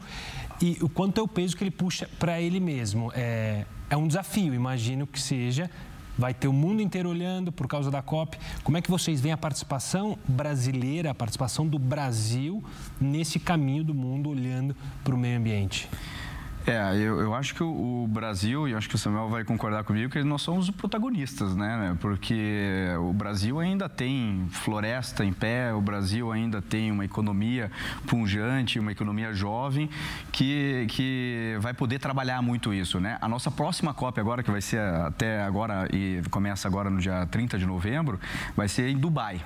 e 0.61 0.77
o 0.81 0.89
quanto 0.89 1.19
é 1.19 1.23
o 1.23 1.27
peso 1.27 1.55
que 1.55 1.63
ele 1.63 1.71
puxa 1.71 2.09
para 2.19 2.41
ele 2.41 2.59
mesmo? 2.59 3.11
É, 3.15 3.65
é 3.89 3.95
um 3.95 4.07
desafio, 4.07 4.53
imagino 4.53 5.07
que 5.07 5.19
seja. 5.19 5.69
Vai 6.17 6.33
ter 6.33 6.49
o 6.49 6.53
mundo 6.53 6.81
inteiro 6.81 7.07
olhando 7.09 7.49
por 7.49 7.65
causa 7.65 7.89
da 7.89 8.01
COP. 8.01 8.37
Como 8.61 8.77
é 8.77 8.81
que 8.81 8.91
vocês 8.91 9.21
veem 9.21 9.31
a 9.31 9.37
participação 9.37 10.19
brasileira, 10.27 11.11
a 11.11 11.15
participação 11.15 11.65
do 11.65 11.79
Brasil 11.79 12.61
nesse 12.99 13.39
caminho 13.39 13.85
do 13.85 13.93
mundo 13.93 14.29
olhando 14.29 14.75
para 15.01 15.15
o 15.15 15.17
meio 15.17 15.37
ambiente? 15.37 15.87
É, 16.69 16.95
eu, 16.95 17.19
eu 17.19 17.33
acho 17.33 17.55
que 17.55 17.63
o, 17.63 18.03
o, 18.03 18.07
Brasil, 18.07 18.67
e 18.67 18.75
acho 18.75 18.87
que 18.87 18.95
o 18.95 18.97
Samuel 18.97 19.29
vai 19.29 19.43
concordar 19.43 19.83
comigo, 19.83 20.11
que 20.11 20.23
nós 20.23 20.41
somos 20.41 20.69
os 20.69 20.75
protagonistas, 20.75 21.55
né? 21.55 21.97
Porque 21.99 22.87
o 22.99 23.13
Brasil 23.13 23.59
ainda 23.59 23.89
tem 23.89 24.47
floresta 24.51 25.25
em 25.25 25.33
pé, 25.33 25.73
o 25.73 25.81
Brasil 25.81 26.31
ainda 26.31 26.61
tem 26.61 26.91
uma 26.91 27.05
economia 27.05 27.71
punjante, 28.07 28.79
uma 28.79 28.91
economia 28.91 29.33
jovem, 29.33 29.89
que, 30.31 30.85
que 30.89 31.57
vai 31.59 31.73
poder 31.73 31.99
trabalhar 31.99 32.41
muito 32.41 32.73
isso, 32.73 32.99
né? 32.99 33.17
A 33.21 33.27
nossa 33.27 33.49
próxima 33.49 33.93
COP 33.93 34.19
agora, 34.19 34.43
que 34.43 34.51
vai 34.51 34.61
ser 34.61 34.79
até 34.79 35.41
agora, 35.41 35.87
e 35.91 36.21
começa 36.29 36.67
agora 36.67 36.89
no 36.89 36.99
dia 36.99 37.25
30 37.25 37.57
de 37.57 37.65
novembro, 37.65 38.19
vai 38.55 38.67
ser 38.67 38.89
em 38.89 38.97
Dubai. 38.97 39.41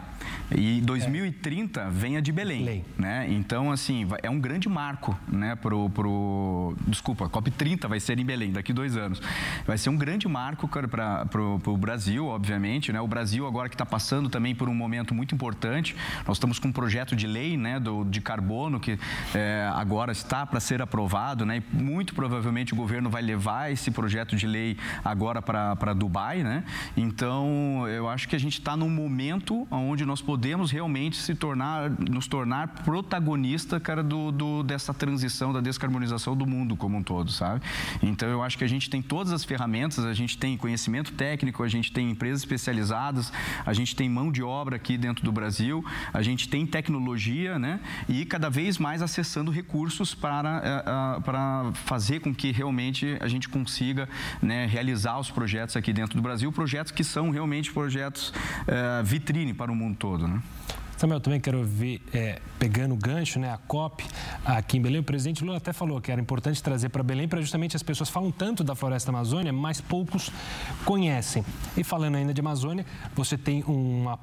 E 0.56 0.82
2030 0.82 1.82
é. 1.82 1.90
vem 1.90 2.18
a 2.18 2.22
de 2.22 2.32
Belém, 2.32 2.66
Belém, 2.66 2.86
né? 2.98 3.28
Então, 3.30 3.72
assim, 3.72 4.08
é 4.22 4.30
um 4.30 4.40
grande 4.40 4.70
marco, 4.70 5.18
né? 5.28 5.56
Pro, 5.56 5.90
pro, 5.90 6.76
desculpa, 6.88 7.13
a 7.20 7.30
COP30 7.30 7.88
vai 7.88 8.00
ser 8.00 8.20
em 8.20 8.26
Belém, 8.26 8.52
daqui 8.52 8.74
dois 8.74 8.98
anos. 8.98 9.22
Vai 9.66 9.78
ser 9.78 9.90
um 9.90 9.98
grande 9.98 10.28
marco 10.28 10.68
para 10.68 11.28
o 11.40 11.78
Brasil, 11.78 12.28
obviamente, 12.28 12.92
né? 12.92 13.00
O 13.02 13.08
Brasil 13.08 13.46
agora 13.48 13.70
que 13.70 13.76
está 13.76 13.86
passando 13.86 14.30
também 14.30 14.56
por 14.56 14.70
um 14.70 14.74
momento 14.74 15.14
muito 15.14 15.36
importante. 15.36 15.96
Nós 16.28 16.38
estamos 16.38 16.60
com 16.60 16.70
um 16.70 16.72
projeto 16.72 17.16
de 17.16 17.28
lei, 17.28 17.58
né? 17.58 17.80
Do, 17.80 18.04
de 18.04 18.22
carbono 18.22 18.80
que 18.80 18.98
é, 19.34 19.70
agora 19.76 20.12
está 20.12 20.46
para 20.46 20.60
ser 20.60 20.82
aprovado, 20.82 21.46
né? 21.46 21.58
E 21.58 21.76
muito 21.76 22.14
provavelmente 22.14 22.74
o 22.74 22.76
governo 22.76 23.10
vai 23.10 23.22
levar 23.22 23.72
esse 23.72 23.92
projeto 23.92 24.36
de 24.36 24.48
lei 24.48 24.78
agora 25.04 25.42
para 25.42 25.94
Dubai, 25.94 26.44
né? 26.44 26.64
Então, 26.96 27.88
eu 27.88 28.08
acho 28.08 28.28
que 28.28 28.36
a 28.36 28.40
gente 28.40 28.60
está 28.60 28.76
num 28.76 28.90
momento 28.90 29.68
onde 29.70 30.06
nós 30.06 30.22
podemos 30.22 30.72
realmente 30.72 31.18
se 31.18 31.36
tornar, 31.36 31.90
nos 31.90 32.28
tornar 32.28 32.68
protagonista, 32.84 33.80
cara, 33.80 34.04
do, 34.04 34.32
do, 34.32 34.64
dessa 34.64 34.94
transição, 34.94 35.52
da 35.52 35.62
descarbonização 35.62 36.36
do 36.36 36.46
mundo 36.46 36.76
como 36.76 36.93
um 36.98 37.04
todo, 37.04 37.32
sabe? 37.32 37.62
Então, 38.02 38.30
eu 38.30 38.44
acho 38.44 38.58
que 38.58 38.64
a 38.64 38.68
gente 38.68 38.90
tem 38.90 39.02
todas 39.02 39.32
as 39.32 39.44
ferramentas, 39.44 40.06
a 40.06 40.14
gente 40.14 40.38
tem 40.38 40.58
conhecimento 40.58 41.12
técnico, 41.14 41.64
a 41.64 41.68
gente 41.68 41.92
tem 41.92 42.10
empresas 42.10 42.42
especializadas, 42.42 43.32
a 43.66 43.74
gente 43.74 43.96
tem 43.96 44.10
mão 44.10 44.32
de 44.32 44.44
obra 44.44 44.76
aqui 44.76 44.98
dentro 44.98 45.24
do 45.24 45.32
Brasil, 45.32 45.84
a 46.14 46.22
gente 46.22 46.48
tem 46.48 46.66
tecnologia, 46.66 47.58
né? 47.58 47.80
E 48.08 48.26
cada 48.26 48.50
vez 48.50 48.78
mais 48.78 49.02
acessando 49.02 49.52
recursos 49.52 50.14
para, 50.14 50.62
eh, 50.64 50.84
eh, 50.86 51.22
para 51.22 51.72
fazer 51.86 52.20
com 52.20 52.34
que 52.34 52.52
realmente 52.52 53.18
a 53.20 53.28
gente 53.28 53.50
consiga 53.50 54.08
né, 54.42 54.66
realizar 54.66 55.20
os 55.20 55.30
projetos 55.30 55.76
aqui 55.76 55.94
dentro 55.94 56.16
do 56.16 56.22
Brasil, 56.22 56.52
projetos 56.52 56.92
que 56.92 57.04
são 57.04 57.30
realmente 57.30 57.72
projetos 57.72 58.34
é, 58.68 59.04
vitrine 59.04 59.54
para 59.54 59.72
o 59.72 59.76
mundo 59.76 59.96
todo, 59.98 60.28
né? 60.28 60.42
Samuel, 61.04 61.20
também 61.20 61.38
quero 61.38 61.62
ver, 61.66 62.02
é, 62.14 62.40
pegando 62.58 62.94
o 62.94 62.98
gancho, 62.98 63.38
né, 63.38 63.52
a 63.52 63.58
COP 63.58 64.06
aqui 64.46 64.78
em 64.78 64.82
Belém, 64.82 65.02
o 65.02 65.04
presidente 65.04 65.44
Lula 65.44 65.58
até 65.58 65.74
falou 65.74 66.00
que 66.00 66.10
era 66.10 66.22
importante 66.22 66.64
trazer 66.64 66.88
para 66.88 67.04
Belém 67.04 67.28
para 67.28 67.42
justamente 67.42 67.76
as 67.76 67.84
pessoas 67.84 68.10
falam 68.10 68.32
tanto 68.32 68.64
da 68.64 68.74
floresta 68.74 69.12
amazônia, 69.12 69.52
mas 69.52 69.82
poucos 69.82 70.32
conhecem. 70.86 71.44
E 71.76 71.84
falando 71.84 72.16
ainda 72.16 72.34
de 72.34 72.40
Amazônia, 72.40 72.86
você 73.14 73.38
tem 73.38 73.66
uma, 73.66 74.18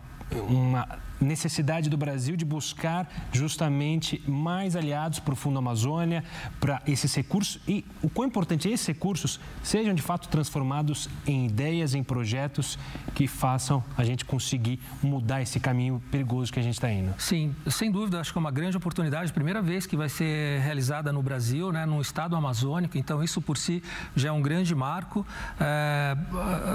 uma 0.48 0.88
necessidade 1.20 1.90
do 1.90 1.96
Brasil 1.96 2.36
de 2.36 2.44
buscar 2.44 3.10
justamente 3.32 4.22
mais 4.26 4.74
aliados 4.74 5.18
para 5.18 5.34
o 5.34 5.36
Fundo 5.36 5.58
Amazônia, 5.58 6.24
para 6.58 6.80
esses 6.86 7.14
recursos 7.14 7.60
e 7.68 7.84
o 8.02 8.08
quão 8.08 8.26
importante 8.28 8.68
é 8.68 8.72
esses 8.72 8.86
recursos 8.86 9.40
sejam 9.62 9.94
de 9.94 10.02
fato 10.02 10.28
transformados 10.28 11.08
em 11.26 11.46
ideias, 11.46 11.94
em 11.94 12.02
projetos 12.02 12.78
que 13.14 13.26
façam 13.26 13.82
a 13.96 14.04
gente 14.04 14.24
conseguir 14.24 14.80
mudar 15.02 15.42
esse 15.42 15.60
caminho 15.60 16.02
perigoso 16.10 16.52
que 16.52 16.58
a 16.58 16.62
gente 16.62 16.74
está 16.74 16.90
indo. 16.90 17.14
Sim, 17.18 17.54
sem 17.68 17.90
dúvida, 17.90 18.20
acho 18.20 18.32
que 18.32 18.38
é 18.38 18.40
uma 18.40 18.50
grande 18.50 18.76
oportunidade, 18.76 19.32
primeira 19.32 19.60
vez 19.62 19.86
que 19.86 19.96
vai 19.96 20.08
ser 20.08 20.60
realizada 20.60 21.12
no 21.12 21.22
Brasil, 21.22 21.72
né, 21.72 21.84
no 21.84 22.00
estado 22.00 22.34
amazônico, 22.36 22.96
então 22.96 23.22
isso 23.22 23.40
por 23.40 23.56
si 23.56 23.82
já 24.14 24.28
é 24.28 24.32
um 24.32 24.42
grande 24.42 24.74
marco. 24.74 25.26
É, 25.58 26.16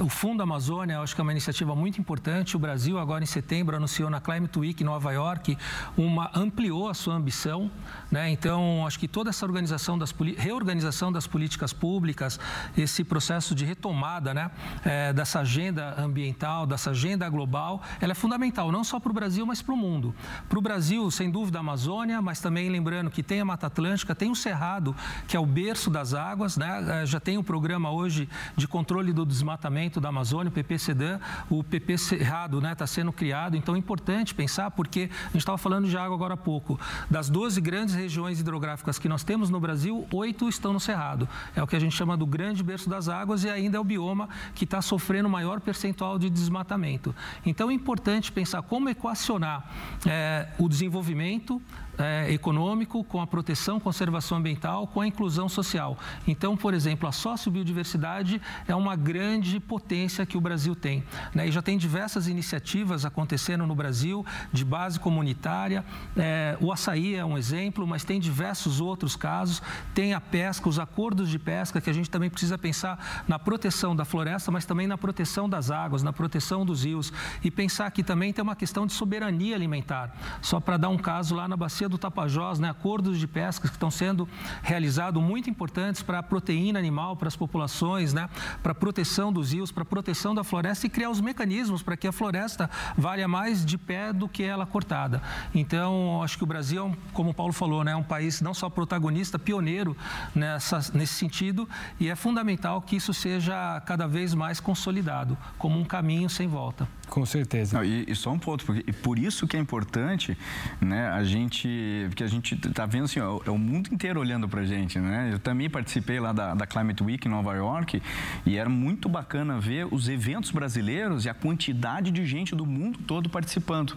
o 0.01 0.09
Fundo 0.09 0.43
Amazônia, 0.43 0.99
acho 0.99 1.15
que 1.15 1.21
é 1.21 1.23
uma 1.23 1.31
iniciativa 1.31 1.75
muito 1.75 1.99
importante, 1.99 2.55
o 2.55 2.59
Brasil 2.59 2.99
agora 2.99 3.23
em 3.23 3.27
setembro 3.27 3.75
anunciou 3.75 4.09
na 4.09 4.19
Climate 4.35 4.59
Week 4.59 4.83
em 4.83 4.85
Nova 4.85 5.11
York, 5.11 5.57
uma, 5.95 6.29
ampliou 6.33 6.89
a 6.89 6.93
sua 6.93 7.15
ambição. 7.15 7.71
Né? 8.11 8.29
Então, 8.29 8.85
acho 8.85 8.99
que 8.99 9.07
toda 9.07 9.29
essa 9.29 9.45
organização 9.45 9.97
das, 9.97 10.13
reorganização 10.37 11.11
das 11.11 11.25
políticas 11.25 11.71
públicas, 11.71 12.39
esse 12.77 13.03
processo 13.03 13.55
de 13.55 13.63
retomada 13.63 14.33
né? 14.33 14.51
É, 14.83 15.13
dessa 15.13 15.39
agenda 15.39 15.95
ambiental, 15.97 16.65
dessa 16.65 16.91
agenda 16.91 17.27
global, 17.29 17.81
ela 18.01 18.11
é 18.11 18.15
fundamental, 18.15 18.71
não 18.71 18.83
só 18.83 18.99
para 18.99 19.11
o 19.11 19.13
Brasil, 19.13 19.45
mas 19.45 19.61
para 19.61 19.73
o 19.73 19.77
mundo. 19.77 20.13
Para 20.49 20.59
o 20.59 20.61
Brasil, 20.61 21.09
sem 21.11 21.31
dúvida, 21.31 21.59
a 21.59 21.61
Amazônia, 21.61 22.21
mas 22.21 22.39
também 22.39 22.69
lembrando 22.69 23.09
que 23.09 23.23
tem 23.23 23.39
a 23.39 23.45
Mata 23.45 23.67
Atlântica, 23.67 24.13
tem 24.13 24.29
o 24.29 24.35
Cerrado, 24.35 24.95
que 25.27 25.37
é 25.37 25.39
o 25.39 25.45
berço 25.45 25.89
das 25.89 26.13
águas, 26.13 26.57
né? 26.57 27.01
É, 27.01 27.05
já 27.05 27.19
tem 27.19 27.37
um 27.37 27.43
programa 27.43 27.91
hoje 27.91 28.27
de 28.55 28.67
controle 28.67 29.13
do 29.13 29.25
desmatamento 29.25 30.01
da 30.01 30.09
Amazônia, 30.09 30.49
o 30.49 30.53
PPCDAN, 30.53 31.19
o 31.49 31.63
PP 31.63 31.97
Cerrado 31.97 32.57
está 32.57 32.69
né, 32.69 32.75
tá 32.75 32.87
sendo 32.87 33.11
criado, 33.11 33.55
então 33.55 33.75
é 33.75 33.77
importante 33.77 34.24
pensar, 34.33 34.71
porque 34.71 35.09
a 35.11 35.27
gente 35.27 35.37
estava 35.37 35.57
falando 35.57 35.87
de 35.87 35.97
água 35.97 36.15
agora 36.15 36.33
há 36.33 36.37
pouco, 36.37 36.79
das 37.09 37.29
12 37.29 37.59
grandes 37.61 37.93
regiões 37.93 38.39
hidrográficas 38.39 38.97
que 38.97 39.07
nós 39.07 39.23
temos 39.23 39.49
no 39.49 39.59
Brasil, 39.59 40.07
oito 40.13 40.47
estão 40.49 40.73
no 40.73 40.79
Cerrado. 40.79 41.27
É 41.55 41.61
o 41.61 41.67
que 41.67 41.75
a 41.75 41.79
gente 41.79 41.95
chama 41.95 42.17
do 42.17 42.25
grande 42.25 42.63
berço 42.63 42.89
das 42.89 43.09
águas 43.09 43.43
e 43.43 43.49
ainda 43.49 43.77
é 43.77 43.79
o 43.79 43.83
bioma 43.83 44.29
que 44.53 44.63
está 44.63 44.81
sofrendo 44.81 45.29
maior 45.29 45.59
percentual 45.59 46.17
de 46.17 46.29
desmatamento. 46.29 47.13
Então 47.45 47.69
é 47.69 47.73
importante 47.73 48.31
pensar 48.31 48.61
como 48.61 48.89
equacionar 48.89 49.69
é, 50.05 50.49
o 50.57 50.67
desenvolvimento, 50.69 51.61
é, 51.97 52.31
econômico, 52.31 53.03
com 53.03 53.21
a 53.21 53.27
proteção, 53.27 53.79
conservação 53.79 54.37
ambiental, 54.37 54.87
com 54.87 55.01
a 55.01 55.07
inclusão 55.07 55.47
social. 55.47 55.97
Então, 56.27 56.55
por 56.57 56.73
exemplo, 56.73 57.07
a 57.07 57.11
sociobiodiversidade 57.11 58.41
é 58.67 58.75
uma 58.75 58.95
grande 58.95 59.59
potência 59.59 60.25
que 60.25 60.37
o 60.37 60.41
Brasil 60.41 60.75
tem. 60.75 61.03
Né? 61.33 61.47
E 61.47 61.51
já 61.51 61.61
tem 61.61 61.77
diversas 61.77 62.27
iniciativas 62.27 63.05
acontecendo 63.05 63.65
no 63.65 63.75
Brasil, 63.75 64.25
de 64.51 64.65
base 64.65 64.99
comunitária. 64.99 65.85
É, 66.15 66.57
o 66.59 66.71
açaí 66.71 67.15
é 67.15 67.25
um 67.25 67.37
exemplo, 67.37 67.85
mas 67.87 68.03
tem 68.03 68.19
diversos 68.19 68.81
outros 68.81 69.15
casos. 69.15 69.61
Tem 69.93 70.13
a 70.13 70.21
pesca, 70.21 70.67
os 70.69 70.79
acordos 70.79 71.29
de 71.29 71.39
pesca, 71.39 71.79
que 71.79 71.89
a 71.89 71.93
gente 71.93 72.09
também 72.09 72.29
precisa 72.29 72.57
pensar 72.57 73.23
na 73.27 73.39
proteção 73.39 73.95
da 73.95 74.05
floresta, 74.05 74.51
mas 74.51 74.65
também 74.65 74.87
na 74.87 74.97
proteção 74.97 75.49
das 75.49 75.71
águas, 75.71 76.03
na 76.03 76.13
proteção 76.13 76.65
dos 76.65 76.83
rios. 76.83 77.11
E 77.43 77.49
pensar 77.49 77.89
que 77.91 78.03
também 78.03 78.33
tem 78.33 78.43
uma 78.43 78.55
questão 78.55 78.85
de 78.85 78.93
soberania 78.93 79.55
alimentar. 79.55 80.15
Só 80.41 80.59
para 80.59 80.77
dar 80.77 80.89
um 80.89 80.97
caso 80.97 81.35
lá 81.35 81.47
na 81.47 81.55
Bacia 81.55 81.84
do 81.87 81.97
Tapajós, 81.97 82.59
né, 82.59 82.69
acordos 82.69 83.19
de 83.19 83.27
pesca 83.27 83.67
que 83.67 83.73
estão 83.73 83.91
sendo 83.91 84.27
realizados 84.61 85.21
muito 85.21 85.49
importantes 85.49 86.01
para 86.01 86.19
a 86.19 86.23
proteína 86.23 86.79
animal, 86.79 87.15
para 87.15 87.27
as 87.27 87.35
populações, 87.35 88.13
né, 88.13 88.29
para 88.61 88.71
a 88.71 88.75
proteção 88.75 89.31
dos 89.31 89.51
rios, 89.51 89.71
para 89.71 89.83
a 89.83 89.85
proteção 89.85 90.33
da 90.33 90.43
floresta 90.43 90.87
e 90.87 90.89
criar 90.89 91.09
os 91.09 91.21
mecanismos 91.21 91.81
para 91.81 91.97
que 91.97 92.07
a 92.07 92.11
floresta 92.11 92.69
valha 92.97 93.27
mais 93.27 93.65
de 93.65 93.77
pé 93.77 94.11
do 94.11 94.27
que 94.27 94.43
ela 94.43 94.65
cortada. 94.65 95.21
Então, 95.53 96.21
acho 96.23 96.37
que 96.37 96.43
o 96.43 96.47
Brasil, 96.47 96.95
como 97.13 97.31
o 97.31 97.33
Paulo 97.33 97.53
falou, 97.53 97.83
né, 97.83 97.91
é 97.91 97.95
um 97.95 98.03
país 98.03 98.41
não 98.41 98.53
só 98.53 98.69
protagonista, 98.69 99.39
pioneiro 99.39 99.95
nessa, 100.33 100.79
nesse 100.93 101.13
sentido 101.13 101.67
e 101.99 102.09
é 102.09 102.15
fundamental 102.15 102.81
que 102.81 102.95
isso 102.95 103.13
seja 103.13 103.81
cada 103.81 104.07
vez 104.07 104.33
mais 104.33 104.59
consolidado 104.59 105.37
como 105.57 105.79
um 105.79 105.85
caminho 105.85 106.29
sem 106.29 106.47
volta. 106.47 106.87
Com 107.09 107.25
certeza. 107.25 107.77
Não, 107.77 107.85
e, 107.85 108.05
e, 108.07 108.15
só 108.15 108.31
um 108.31 108.39
ponto, 108.39 108.65
porque 108.65 108.91
por 108.91 109.19
isso 109.19 109.47
que 109.47 109.55
é 109.55 109.59
importante, 109.59 110.37
né, 110.81 111.07
a 111.09 111.23
gente, 111.23 112.05
porque 112.07 112.23
a 112.23 112.27
gente 112.27 112.55
está 112.55 112.85
vendo 112.85 113.05
assim, 113.05 113.19
ó, 113.19 113.39
é 113.45 113.49
o 113.49 113.57
mundo 113.57 113.89
inteiro 113.93 114.19
olhando 114.19 114.49
para 114.49 114.61
a 114.61 114.65
gente, 114.65 114.99
né? 114.99 115.29
Eu 115.31 115.39
também 115.39 115.69
participei 115.69 116.19
lá 116.19 116.33
da, 116.33 116.53
da 116.53 116.65
Climate 116.65 117.03
Week 117.03 117.27
em 117.27 117.31
Nova 117.31 117.53
York 117.53 118.01
e 118.45 118.57
era 118.57 118.69
muito 118.69 119.07
bacana 119.07 119.59
ver 119.59 119.87
os 119.91 120.09
eventos 120.09 120.51
brasileiros 120.51 121.25
e 121.25 121.29
a 121.29 121.33
quantidade 121.33 122.11
de 122.11 122.25
gente 122.25 122.55
do 122.55 122.65
mundo 122.65 122.99
todo 123.05 123.29
participando. 123.29 123.95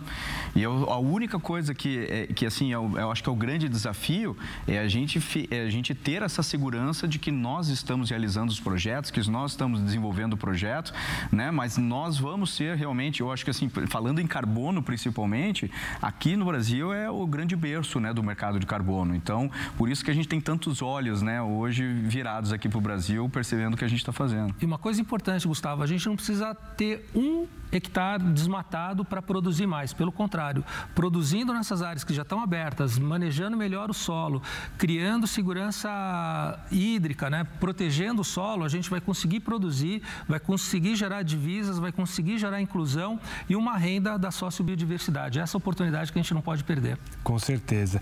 E 0.54 0.62
eu, 0.62 0.90
a 0.90 0.98
única 0.98 1.38
coisa 1.38 1.74
que, 1.74 2.06
é, 2.08 2.26
que 2.26 2.46
assim, 2.46 2.72
eu, 2.72 2.92
eu, 2.96 3.10
acho 3.10 3.22
que 3.22 3.28
é 3.28 3.32
o 3.32 3.36
grande 3.36 3.68
desafio 3.68 4.36
é 4.66 4.78
a 4.78 4.88
gente 4.88 5.18
é 5.50 5.62
a 5.62 5.70
gente 5.70 5.94
ter 5.94 6.22
essa 6.22 6.42
segurança 6.42 7.08
de 7.08 7.18
que 7.18 7.30
nós 7.30 7.68
estamos 7.68 8.10
realizando 8.10 8.52
os 8.52 8.60
projetos, 8.60 9.10
que 9.10 9.28
nós 9.28 9.52
estamos 9.52 9.80
desenvolvendo 9.80 10.34
o 10.34 10.36
projeto, 10.36 10.92
né? 11.32 11.50
Mas 11.50 11.76
nós 11.76 12.18
vamos 12.18 12.54
ser 12.54 12.76
realmente 12.76 12.97
eu 13.20 13.32
acho 13.32 13.44
que 13.44 13.50
assim, 13.50 13.68
falando 13.88 14.20
em 14.20 14.26
carbono 14.26 14.82
principalmente, 14.82 15.70
aqui 16.00 16.36
no 16.36 16.44
Brasil 16.44 16.92
é 16.92 17.10
o 17.10 17.26
grande 17.26 17.54
berço 17.54 18.00
né, 18.00 18.12
do 18.12 18.22
mercado 18.22 18.58
de 18.58 18.66
carbono. 18.66 19.14
Então, 19.14 19.50
por 19.76 19.88
isso 19.88 20.04
que 20.04 20.10
a 20.10 20.14
gente 20.14 20.28
tem 20.28 20.40
tantos 20.40 20.82
olhos 20.82 21.22
né, 21.22 21.40
hoje 21.40 21.86
virados 21.86 22.52
aqui 22.52 22.68
para 22.68 22.78
o 22.78 22.80
Brasil, 22.80 23.28
percebendo 23.28 23.74
o 23.74 23.76
que 23.76 23.84
a 23.84 23.88
gente 23.88 24.00
está 24.00 24.12
fazendo. 24.12 24.54
E 24.60 24.64
uma 24.64 24.78
coisa 24.78 25.00
importante, 25.00 25.46
Gustavo, 25.46 25.82
a 25.82 25.86
gente 25.86 26.06
não 26.06 26.16
precisa 26.16 26.54
ter 26.54 27.08
um 27.14 27.46
hectare 27.72 28.22
desmatado 28.24 29.04
para 29.04 29.20
produzir 29.20 29.66
mais. 29.66 29.92
Pelo 29.92 30.12
contrário, 30.12 30.64
produzindo 30.94 31.52
nessas 31.52 31.82
áreas 31.82 32.04
que 32.04 32.14
já 32.14 32.22
estão 32.22 32.42
abertas, 32.42 32.98
manejando 32.98 33.56
melhor 33.56 33.90
o 33.90 33.94
solo, 33.94 34.42
criando 34.76 35.26
segurança 35.26 36.58
hídrica, 36.70 37.28
né? 37.30 37.46
protegendo 37.60 38.22
o 38.22 38.24
solo, 38.24 38.64
a 38.64 38.68
gente 38.68 38.88
vai 38.90 39.00
conseguir 39.00 39.40
produzir, 39.40 40.02
vai 40.28 40.40
conseguir 40.40 40.96
gerar 40.96 41.22
divisas, 41.22 41.78
vai 41.78 41.92
conseguir 41.92 42.38
gerar 42.38 42.60
inclusão 42.60 43.20
e 43.48 43.56
uma 43.56 43.76
renda 43.76 44.18
da 44.18 44.30
sociobiodiversidade. 44.30 45.38
Essa 45.38 45.56
oportunidade 45.56 46.12
que 46.12 46.18
a 46.18 46.22
gente 46.22 46.34
não 46.34 46.40
pode 46.40 46.64
perder. 46.64 46.98
Com 47.22 47.38
certeza. 47.38 48.00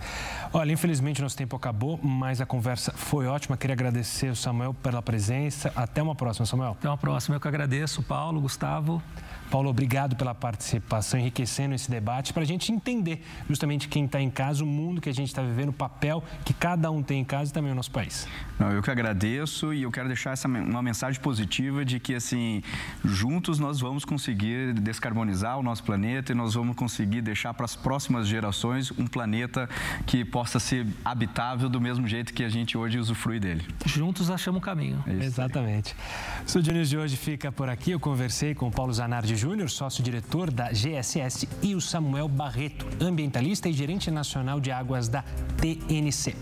Olha, 0.52 0.72
infelizmente 0.72 1.20
nosso 1.22 1.36
tempo 1.36 1.56
acabou, 1.56 1.98
mas 2.02 2.40
a 2.40 2.46
conversa 2.46 2.92
foi 2.92 3.26
ótima. 3.26 3.56
Queria 3.56 3.74
agradecer 3.74 4.30
o 4.30 4.36
Samuel 4.36 4.74
pela 4.74 5.02
presença. 5.02 5.72
Até 5.74 6.02
uma 6.02 6.14
próxima, 6.14 6.46
Samuel. 6.46 6.72
Até 6.72 6.88
uma 6.88 6.96
próxima. 6.96 7.36
Eu 7.36 7.40
que 7.40 7.48
agradeço, 7.48 8.02
Paulo, 8.02 8.40
Gustavo. 8.40 9.02
Paulo, 9.50 9.70
obrigado 9.70 10.16
pela 10.16 10.34
participação, 10.34 11.18
enriquecendo 11.20 11.74
esse 11.74 11.90
debate, 11.90 12.32
para 12.32 12.42
a 12.42 12.46
gente 12.46 12.72
entender 12.72 13.22
justamente 13.48 13.88
quem 13.88 14.04
está 14.04 14.20
em 14.20 14.30
casa, 14.30 14.64
o 14.64 14.66
mundo 14.66 15.00
que 15.00 15.08
a 15.08 15.14
gente 15.14 15.28
está 15.28 15.42
vivendo, 15.42 15.70
o 15.70 15.72
papel 15.72 16.22
que 16.44 16.52
cada 16.52 16.90
um 16.90 17.02
tem 17.02 17.20
em 17.20 17.24
casa 17.24 17.50
e 17.50 17.54
também 17.54 17.72
o 17.72 17.74
nosso 17.74 17.90
país. 17.90 18.26
Não, 18.58 18.72
eu 18.72 18.82
que 18.82 18.90
agradeço 18.90 19.72
e 19.72 19.82
eu 19.82 19.90
quero 19.90 20.08
deixar 20.08 20.32
essa, 20.32 20.48
uma 20.48 20.82
mensagem 20.82 21.20
positiva 21.20 21.84
de 21.84 22.00
que, 22.00 22.14
assim, 22.14 22.62
juntos 23.04 23.58
nós 23.58 23.80
vamos 23.80 24.04
conseguir 24.04 24.72
descarbonizar 24.74 25.58
o 25.58 25.62
nosso 25.62 25.84
planeta 25.84 26.32
e 26.32 26.34
nós 26.34 26.54
vamos 26.54 26.74
conseguir 26.74 27.20
deixar 27.20 27.54
para 27.54 27.64
as 27.64 27.76
próximas 27.76 28.26
gerações 28.26 28.90
um 28.92 29.06
planeta 29.06 29.68
que 30.06 30.24
possa 30.24 30.58
ser 30.58 30.86
habitável 31.04 31.68
do 31.68 31.80
mesmo 31.80 32.06
jeito 32.08 32.32
que 32.32 32.42
a 32.42 32.48
gente 32.48 32.76
hoje 32.76 32.98
usufrui 32.98 33.38
dele. 33.38 33.64
Juntos 33.84 34.30
achamos 34.30 34.58
o 34.58 34.62
caminho. 34.62 35.02
É 35.06 35.24
Exatamente. 35.24 35.94
O 36.54 36.72
News 36.72 36.88
de 36.88 36.98
hoje 36.98 37.16
fica 37.16 37.52
por 37.52 37.68
aqui. 37.68 37.90
Eu 37.90 38.00
conversei 38.00 38.54
com 38.54 38.68
o 38.68 38.70
Paulo 38.70 38.92
Zanardi 38.92 39.35
Júnior, 39.36 39.70
sócio-diretor 39.70 40.50
da 40.50 40.70
GSS, 40.70 41.48
e 41.62 41.74
o 41.74 41.80
Samuel 41.80 42.28
Barreto, 42.28 42.86
ambientalista 43.00 43.68
e 43.68 43.72
gerente 43.72 44.10
nacional 44.10 44.58
de 44.58 44.70
águas 44.70 45.08
da 45.08 45.22
TNC. 45.58 46.34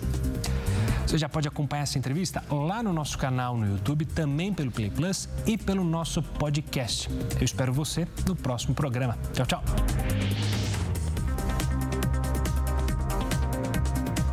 Você 1.07 1.19
já 1.19 1.29
pode 1.29 1.47
acompanhar 1.47 1.83
essa 1.83 1.99
entrevista 1.99 2.43
lá 2.51 2.83
no 2.83 2.93
nosso 2.93 3.19
canal 3.19 3.57
no 3.57 3.67
YouTube, 3.67 4.07
também 4.07 4.53
pelo 4.53 4.71
Play 4.71 4.91
Plus 4.91 5.29
e 5.47 5.59
pelo 5.59 5.85
nosso 5.85 6.23
podcast. 6.23 7.09
Eu 7.39 7.45
espero 7.45 7.73
você 7.73 8.09
no 8.27 8.35
próximo 8.35 8.75
programa. 8.75 9.19
Tchau, 9.33 9.47
tchau. 9.47 10.54